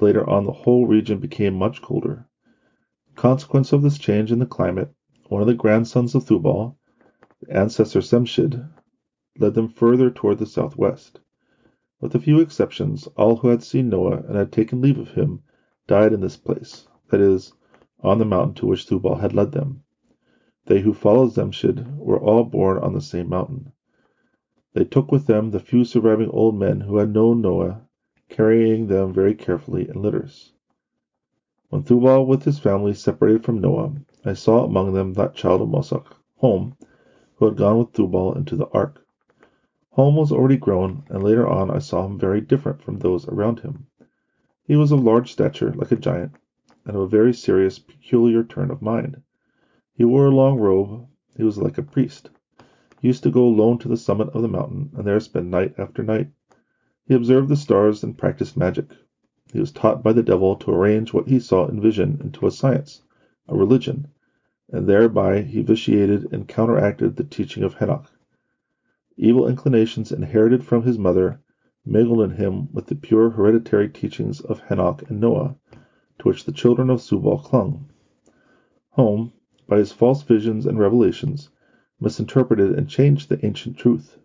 Later 0.00 0.28
on 0.28 0.44
the 0.44 0.52
whole 0.52 0.86
region 0.86 1.18
became 1.18 1.54
much 1.54 1.82
colder. 1.82 2.26
Consequence 3.16 3.72
of 3.72 3.82
this 3.82 3.98
change 3.98 4.30
in 4.30 4.38
the 4.38 4.46
climate, 4.46 4.92
one 5.28 5.40
of 5.40 5.48
the 5.48 5.54
grandsons 5.54 6.14
of 6.14 6.24
Thubal, 6.24 6.76
the 7.40 7.56
ancestor 7.56 8.00
Zemshid, 8.00 8.68
led 9.40 9.54
them 9.54 9.68
further 9.68 10.10
toward 10.10 10.36
the 10.38 10.44
southwest. 10.46 11.20
With 12.00 12.12
a 12.12 12.18
few 12.18 12.40
exceptions, 12.40 13.06
all 13.16 13.36
who 13.36 13.46
had 13.46 13.62
seen 13.62 13.88
Noah 13.88 14.24
and 14.26 14.34
had 14.36 14.50
taken 14.50 14.80
leave 14.80 14.98
of 14.98 15.12
him 15.12 15.38
died 15.86 16.12
in 16.12 16.18
this 16.18 16.36
place, 16.36 16.88
that 17.10 17.20
is, 17.20 17.52
on 18.00 18.18
the 18.18 18.24
mountain 18.24 18.54
to 18.54 18.66
which 18.66 18.84
Thubal 18.86 19.14
had 19.20 19.32
led 19.32 19.52
them. 19.52 19.84
They 20.66 20.80
who 20.80 20.92
followed 20.92 21.30
Zemshid 21.30 21.98
were 21.98 22.18
all 22.18 22.42
born 22.42 22.78
on 22.78 22.94
the 22.94 23.00
same 23.00 23.28
mountain. 23.28 23.70
They 24.72 24.82
took 24.84 25.12
with 25.12 25.26
them 25.26 25.52
the 25.52 25.60
few 25.60 25.84
surviving 25.84 26.30
old 26.30 26.56
men 26.56 26.80
who 26.80 26.96
had 26.96 27.12
known 27.14 27.40
Noah 27.40 27.82
carrying 28.28 28.88
them 28.88 29.12
very 29.12 29.34
carefully 29.34 29.88
in 29.88 30.02
litters. 30.02 30.52
When 31.68 31.84
Thubal 31.84 32.26
with 32.26 32.42
his 32.42 32.58
family 32.58 32.92
separated 32.92 33.44
from 33.44 33.60
Noah, 33.60 33.92
I 34.24 34.32
saw 34.32 34.64
among 34.64 34.94
them 34.94 35.12
that 35.12 35.36
child 35.36 35.62
of 35.62 35.68
Mosach, 35.68 36.16
Hom, 36.38 36.74
who 37.36 37.44
had 37.44 37.56
gone 37.56 37.78
with 37.78 37.92
Thubal 37.92 38.34
into 38.34 38.56
the 38.56 38.66
ark. 38.70 39.04
Hom 39.98 40.14
was 40.14 40.30
already 40.30 40.56
grown, 40.56 41.02
and 41.08 41.24
later 41.24 41.44
on 41.44 41.72
I 41.72 41.78
saw 41.78 42.04
him 42.06 42.16
very 42.20 42.40
different 42.40 42.80
from 42.80 42.98
those 43.00 43.26
around 43.26 43.58
him. 43.58 43.88
He 44.62 44.76
was 44.76 44.92
of 44.92 45.02
large 45.02 45.32
stature, 45.32 45.72
like 45.72 45.90
a 45.90 45.96
giant, 45.96 46.36
and 46.86 46.94
of 46.94 47.02
a 47.02 47.06
very 47.08 47.34
serious, 47.34 47.80
peculiar 47.80 48.44
turn 48.44 48.70
of 48.70 48.80
mind. 48.80 49.20
He 49.92 50.04
wore 50.04 50.26
a 50.26 50.30
long 50.30 50.56
robe. 50.56 51.04
He 51.36 51.42
was 51.42 51.58
like 51.58 51.78
a 51.78 51.82
priest. 51.82 52.30
He 53.00 53.08
used 53.08 53.24
to 53.24 53.30
go 53.32 53.44
alone 53.44 53.78
to 53.78 53.88
the 53.88 53.96
summit 53.96 54.28
of 54.28 54.42
the 54.42 54.46
mountain, 54.46 54.88
and 54.94 55.04
there 55.04 55.18
spend 55.18 55.50
night 55.50 55.74
after 55.76 56.04
night. 56.04 56.28
He 57.04 57.14
observed 57.14 57.48
the 57.48 57.56
stars 57.56 58.04
and 58.04 58.16
practiced 58.16 58.56
magic. 58.56 58.92
He 59.52 59.58
was 59.58 59.72
taught 59.72 60.04
by 60.04 60.12
the 60.12 60.22
devil 60.22 60.54
to 60.54 60.70
arrange 60.70 61.12
what 61.12 61.26
he 61.26 61.40
saw 61.40 61.66
in 61.66 61.80
vision 61.80 62.20
into 62.22 62.46
a 62.46 62.52
science, 62.52 63.02
a 63.48 63.56
religion, 63.56 64.06
and 64.70 64.86
thereby 64.88 65.40
he 65.42 65.60
vitiated 65.60 66.32
and 66.32 66.46
counteracted 66.46 67.16
the 67.16 67.24
teaching 67.24 67.64
of 67.64 67.74
Henoch. 67.74 68.06
Evil 69.20 69.48
inclinations 69.48 70.12
inherited 70.12 70.62
from 70.62 70.84
his 70.84 70.96
mother 70.96 71.40
mingled 71.84 72.20
in 72.20 72.30
him 72.36 72.68
with 72.72 72.86
the 72.86 72.94
pure 72.94 73.30
hereditary 73.30 73.88
teachings 73.88 74.40
of 74.42 74.60
Henoch 74.60 75.02
and 75.10 75.18
Noah, 75.18 75.56
to 75.72 76.22
which 76.22 76.44
the 76.44 76.52
children 76.52 76.88
of 76.88 77.00
Thubal 77.02 77.38
clung. 77.38 77.88
Hom, 78.90 79.32
by 79.66 79.78
his 79.78 79.90
false 79.90 80.22
visions 80.22 80.66
and 80.66 80.78
revelations, 80.78 81.50
misinterpreted 81.98 82.70
and 82.78 82.88
changed 82.88 83.28
the 83.28 83.44
ancient 83.44 83.76
truth. 83.76 84.18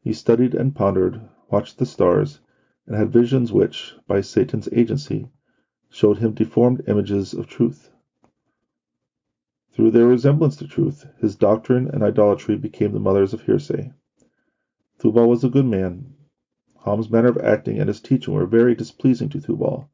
He 0.00 0.12
studied 0.12 0.52
and 0.52 0.74
pondered, 0.74 1.20
watched 1.48 1.78
the 1.78 1.86
stars, 1.86 2.40
and 2.88 2.96
had 2.96 3.12
visions 3.12 3.52
which, 3.52 3.94
by 4.08 4.20
Satan's 4.20 4.68
agency, 4.72 5.30
showed 5.90 6.18
him 6.18 6.32
deformed 6.32 6.82
images 6.88 7.34
of 7.34 7.46
truth. 7.46 7.92
Through 9.70 9.92
their 9.92 10.08
resemblance 10.08 10.56
to 10.56 10.66
truth, 10.66 11.06
his 11.18 11.36
doctrine 11.36 11.88
and 11.88 12.02
idolatry 12.02 12.56
became 12.56 12.90
the 12.90 12.98
mothers 12.98 13.32
of 13.32 13.42
heresy. 13.42 13.92
Thubal 15.00 15.28
was 15.28 15.44
a 15.44 15.48
good 15.48 15.64
man. 15.64 16.12
Hom's 16.78 17.08
manner 17.08 17.28
of 17.28 17.38
acting 17.38 17.78
and 17.78 17.86
his 17.86 18.00
teaching 18.00 18.34
were 18.34 18.46
very 18.46 18.74
displeasing 18.74 19.28
to 19.28 19.38
Thubal, 19.38 19.86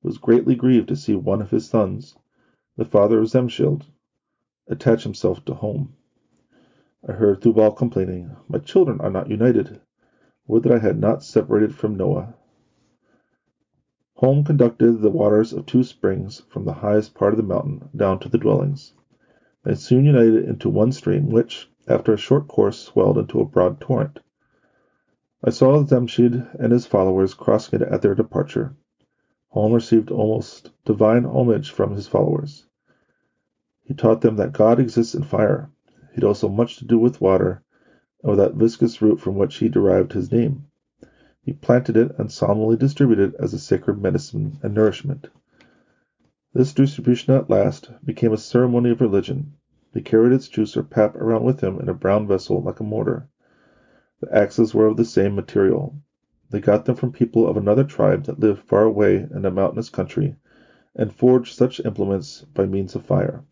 who 0.00 0.06
was 0.08 0.16
greatly 0.16 0.54
grieved 0.54 0.86
to 0.90 0.94
see 0.96 1.16
one 1.16 1.42
of 1.42 1.50
his 1.50 1.64
sons, 1.64 2.14
the 2.76 2.84
father 2.84 3.18
of 3.18 3.26
Zemshid, 3.26 3.82
attach 4.68 5.02
himself 5.02 5.44
to 5.46 5.54
Hom. 5.54 5.92
I 7.04 7.14
heard 7.14 7.40
Thubal 7.40 7.72
complaining, 7.72 8.36
My 8.46 8.58
children 8.58 9.00
are 9.00 9.10
not 9.10 9.28
united. 9.28 9.80
Would 10.46 10.62
that 10.62 10.72
I 10.72 10.78
had 10.78 11.00
not 11.00 11.24
separated 11.24 11.74
from 11.74 11.96
Noah. 11.96 12.34
Hom 14.18 14.44
conducted 14.44 15.00
the 15.00 15.10
waters 15.10 15.52
of 15.52 15.66
two 15.66 15.82
springs 15.82 16.42
from 16.48 16.64
the 16.64 16.74
highest 16.74 17.12
part 17.12 17.32
of 17.32 17.38
the 17.38 17.42
mountain 17.42 17.88
down 17.96 18.20
to 18.20 18.28
the 18.28 18.38
dwellings. 18.38 18.94
They 19.64 19.74
soon 19.74 20.04
united 20.04 20.44
into 20.44 20.70
one 20.70 20.92
stream, 20.92 21.28
which, 21.28 21.68
after 21.88 22.12
a 22.12 22.16
short 22.16 22.46
course, 22.46 22.78
swelled 22.78 23.18
into 23.18 23.40
a 23.40 23.44
broad 23.44 23.80
torrent. 23.80 24.20
I 25.46 25.50
saw 25.50 25.84
Zemshid 25.84 26.56
and 26.58 26.72
his 26.72 26.86
followers 26.86 27.34
crossing 27.34 27.78
it 27.78 27.86
at 27.86 28.00
their 28.00 28.14
departure. 28.14 28.72
Hom 29.50 29.74
received 29.74 30.10
almost 30.10 30.70
divine 30.86 31.24
homage 31.26 31.70
from 31.70 31.90
his 31.90 32.06
followers. 32.06 32.64
He 33.82 33.92
taught 33.92 34.22
them 34.22 34.36
that 34.36 34.54
God 34.54 34.78
exists 34.78 35.14
in 35.14 35.22
fire. 35.22 35.68
He 36.08 36.14
had 36.14 36.24
also 36.24 36.48
much 36.48 36.76
to 36.78 36.86
do 36.86 36.98
with 36.98 37.20
water, 37.20 37.60
and 38.22 38.30
with 38.30 38.38
that 38.38 38.54
viscous 38.54 39.02
root 39.02 39.20
from 39.20 39.36
which 39.36 39.56
he 39.56 39.68
derived 39.68 40.14
his 40.14 40.32
name. 40.32 40.64
He 41.42 41.52
planted 41.52 41.94
it 41.98 42.12
and 42.16 42.32
solemnly 42.32 42.78
distributed 42.78 43.34
it 43.34 43.36
as 43.38 43.52
a 43.52 43.58
sacred 43.58 44.00
medicine 44.00 44.58
and 44.62 44.72
nourishment. 44.72 45.28
This 46.54 46.72
distribution 46.72 47.34
at 47.34 47.50
last 47.50 47.90
became 48.02 48.32
a 48.32 48.38
ceremony 48.38 48.88
of 48.92 49.02
religion. 49.02 49.52
He 49.92 50.00
carried 50.00 50.32
its 50.32 50.48
juice 50.48 50.74
or 50.74 50.82
pap 50.84 51.14
around 51.16 51.44
with 51.44 51.60
him 51.60 51.78
in 51.80 51.90
a 51.90 51.94
brown 51.94 52.26
vessel 52.26 52.62
like 52.62 52.80
a 52.80 52.82
mortar. 52.82 53.28
The 54.20 54.32
axes 54.32 54.72
were 54.72 54.86
of 54.86 54.96
the 54.96 55.04
same 55.04 55.34
material. 55.34 55.92
They 56.50 56.60
got 56.60 56.84
them 56.84 56.94
from 56.94 57.10
people 57.10 57.48
of 57.48 57.56
another 57.56 57.82
tribe 57.82 58.22
that 58.26 58.38
lived 58.38 58.60
far 58.60 58.84
away 58.84 59.26
in 59.28 59.44
a 59.44 59.50
mountainous 59.50 59.88
country, 59.88 60.36
and 60.94 61.12
forged 61.12 61.52
such 61.56 61.80
implements 61.84 62.44
by 62.54 62.64
means 62.64 62.94
of 62.94 63.02
fire. 63.02 63.42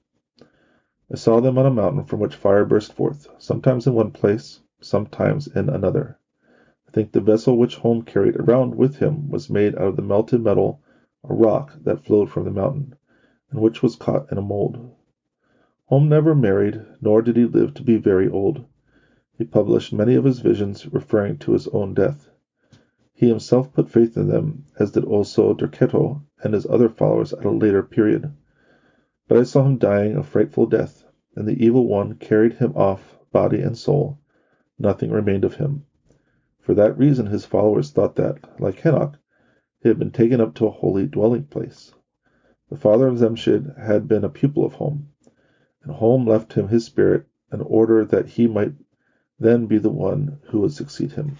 I 1.10 1.16
saw 1.16 1.40
them 1.40 1.58
on 1.58 1.66
a 1.66 1.70
mountain 1.72 2.04
from 2.04 2.20
which 2.20 2.36
fire 2.36 2.64
burst 2.64 2.92
forth, 2.92 3.26
sometimes 3.38 3.88
in 3.88 3.94
one 3.94 4.12
place, 4.12 4.60
sometimes 4.80 5.48
in 5.48 5.68
another. 5.68 6.16
I 6.86 6.92
think 6.92 7.10
the 7.10 7.20
vessel 7.20 7.56
which 7.58 7.78
Hom 7.78 8.02
carried 8.02 8.36
around 8.36 8.76
with 8.76 8.98
him 8.98 9.28
was 9.30 9.50
made 9.50 9.74
out 9.74 9.88
of 9.88 9.96
the 9.96 10.02
melted 10.02 10.42
metal 10.44 10.80
a 11.24 11.34
rock 11.34 11.72
that 11.82 12.04
flowed 12.04 12.30
from 12.30 12.44
the 12.44 12.52
mountain, 12.52 12.94
and 13.50 13.60
which 13.60 13.82
was 13.82 13.96
caught 13.96 14.30
in 14.30 14.38
a 14.38 14.42
mold. 14.42 14.94
Hom 15.88 16.08
never 16.08 16.36
married, 16.36 16.80
nor 17.00 17.20
did 17.20 17.36
he 17.36 17.46
live 17.46 17.74
to 17.74 17.82
be 17.82 17.96
very 17.96 18.28
old. 18.28 18.64
He 19.38 19.44
published 19.44 19.94
many 19.94 20.14
of 20.14 20.24
his 20.24 20.40
visions 20.40 20.86
referring 20.92 21.36
to 21.36 21.52
his 21.52 21.66
own 21.68 21.94
death. 21.94 22.28
He 23.14 23.28
himself 23.28 23.72
put 23.72 23.88
faith 23.88 24.14
in 24.14 24.26
them, 24.26 24.66
as 24.78 24.90
did 24.90 25.04
also 25.04 25.54
Derketo 25.54 26.20
and 26.44 26.52
his 26.52 26.66
other 26.68 26.90
followers 26.90 27.32
at 27.32 27.46
a 27.46 27.50
later 27.50 27.82
period. 27.82 28.30
But 29.28 29.38
I 29.38 29.44
saw 29.44 29.64
him 29.64 29.78
dying 29.78 30.16
a 30.16 30.22
frightful 30.22 30.66
death, 30.66 31.02
and 31.34 31.48
the 31.48 31.64
evil 31.64 31.86
one 31.86 32.12
carried 32.16 32.52
him 32.52 32.72
off 32.74 33.16
body 33.30 33.62
and 33.62 33.74
soul. 33.74 34.18
Nothing 34.78 35.10
remained 35.10 35.44
of 35.46 35.54
him. 35.54 35.86
For 36.60 36.74
that 36.74 36.98
reason 36.98 37.24
his 37.24 37.46
followers 37.46 37.90
thought 37.90 38.16
that, 38.16 38.60
like 38.60 38.80
Henoch, 38.80 39.16
he 39.80 39.88
had 39.88 39.98
been 39.98 40.10
taken 40.10 40.42
up 40.42 40.52
to 40.56 40.66
a 40.66 40.70
holy 40.70 41.06
dwelling 41.06 41.44
place. 41.44 41.94
The 42.68 42.76
father 42.76 43.06
of 43.08 43.16
Zemshid 43.16 43.78
had 43.78 44.06
been 44.06 44.24
a 44.24 44.28
pupil 44.28 44.62
of 44.66 44.74
Hom, 44.74 45.08
and 45.84 45.94
Hom 45.94 46.26
left 46.26 46.52
him 46.52 46.68
his 46.68 46.84
spirit 46.84 47.24
in 47.50 47.62
order 47.62 48.04
that 48.04 48.26
he 48.26 48.46
might 48.46 48.74
then 49.42 49.66
be 49.66 49.78
the 49.78 49.90
one 49.90 50.38
who 50.44 50.60
would 50.60 50.72
succeed 50.72 51.12
him. 51.12 51.36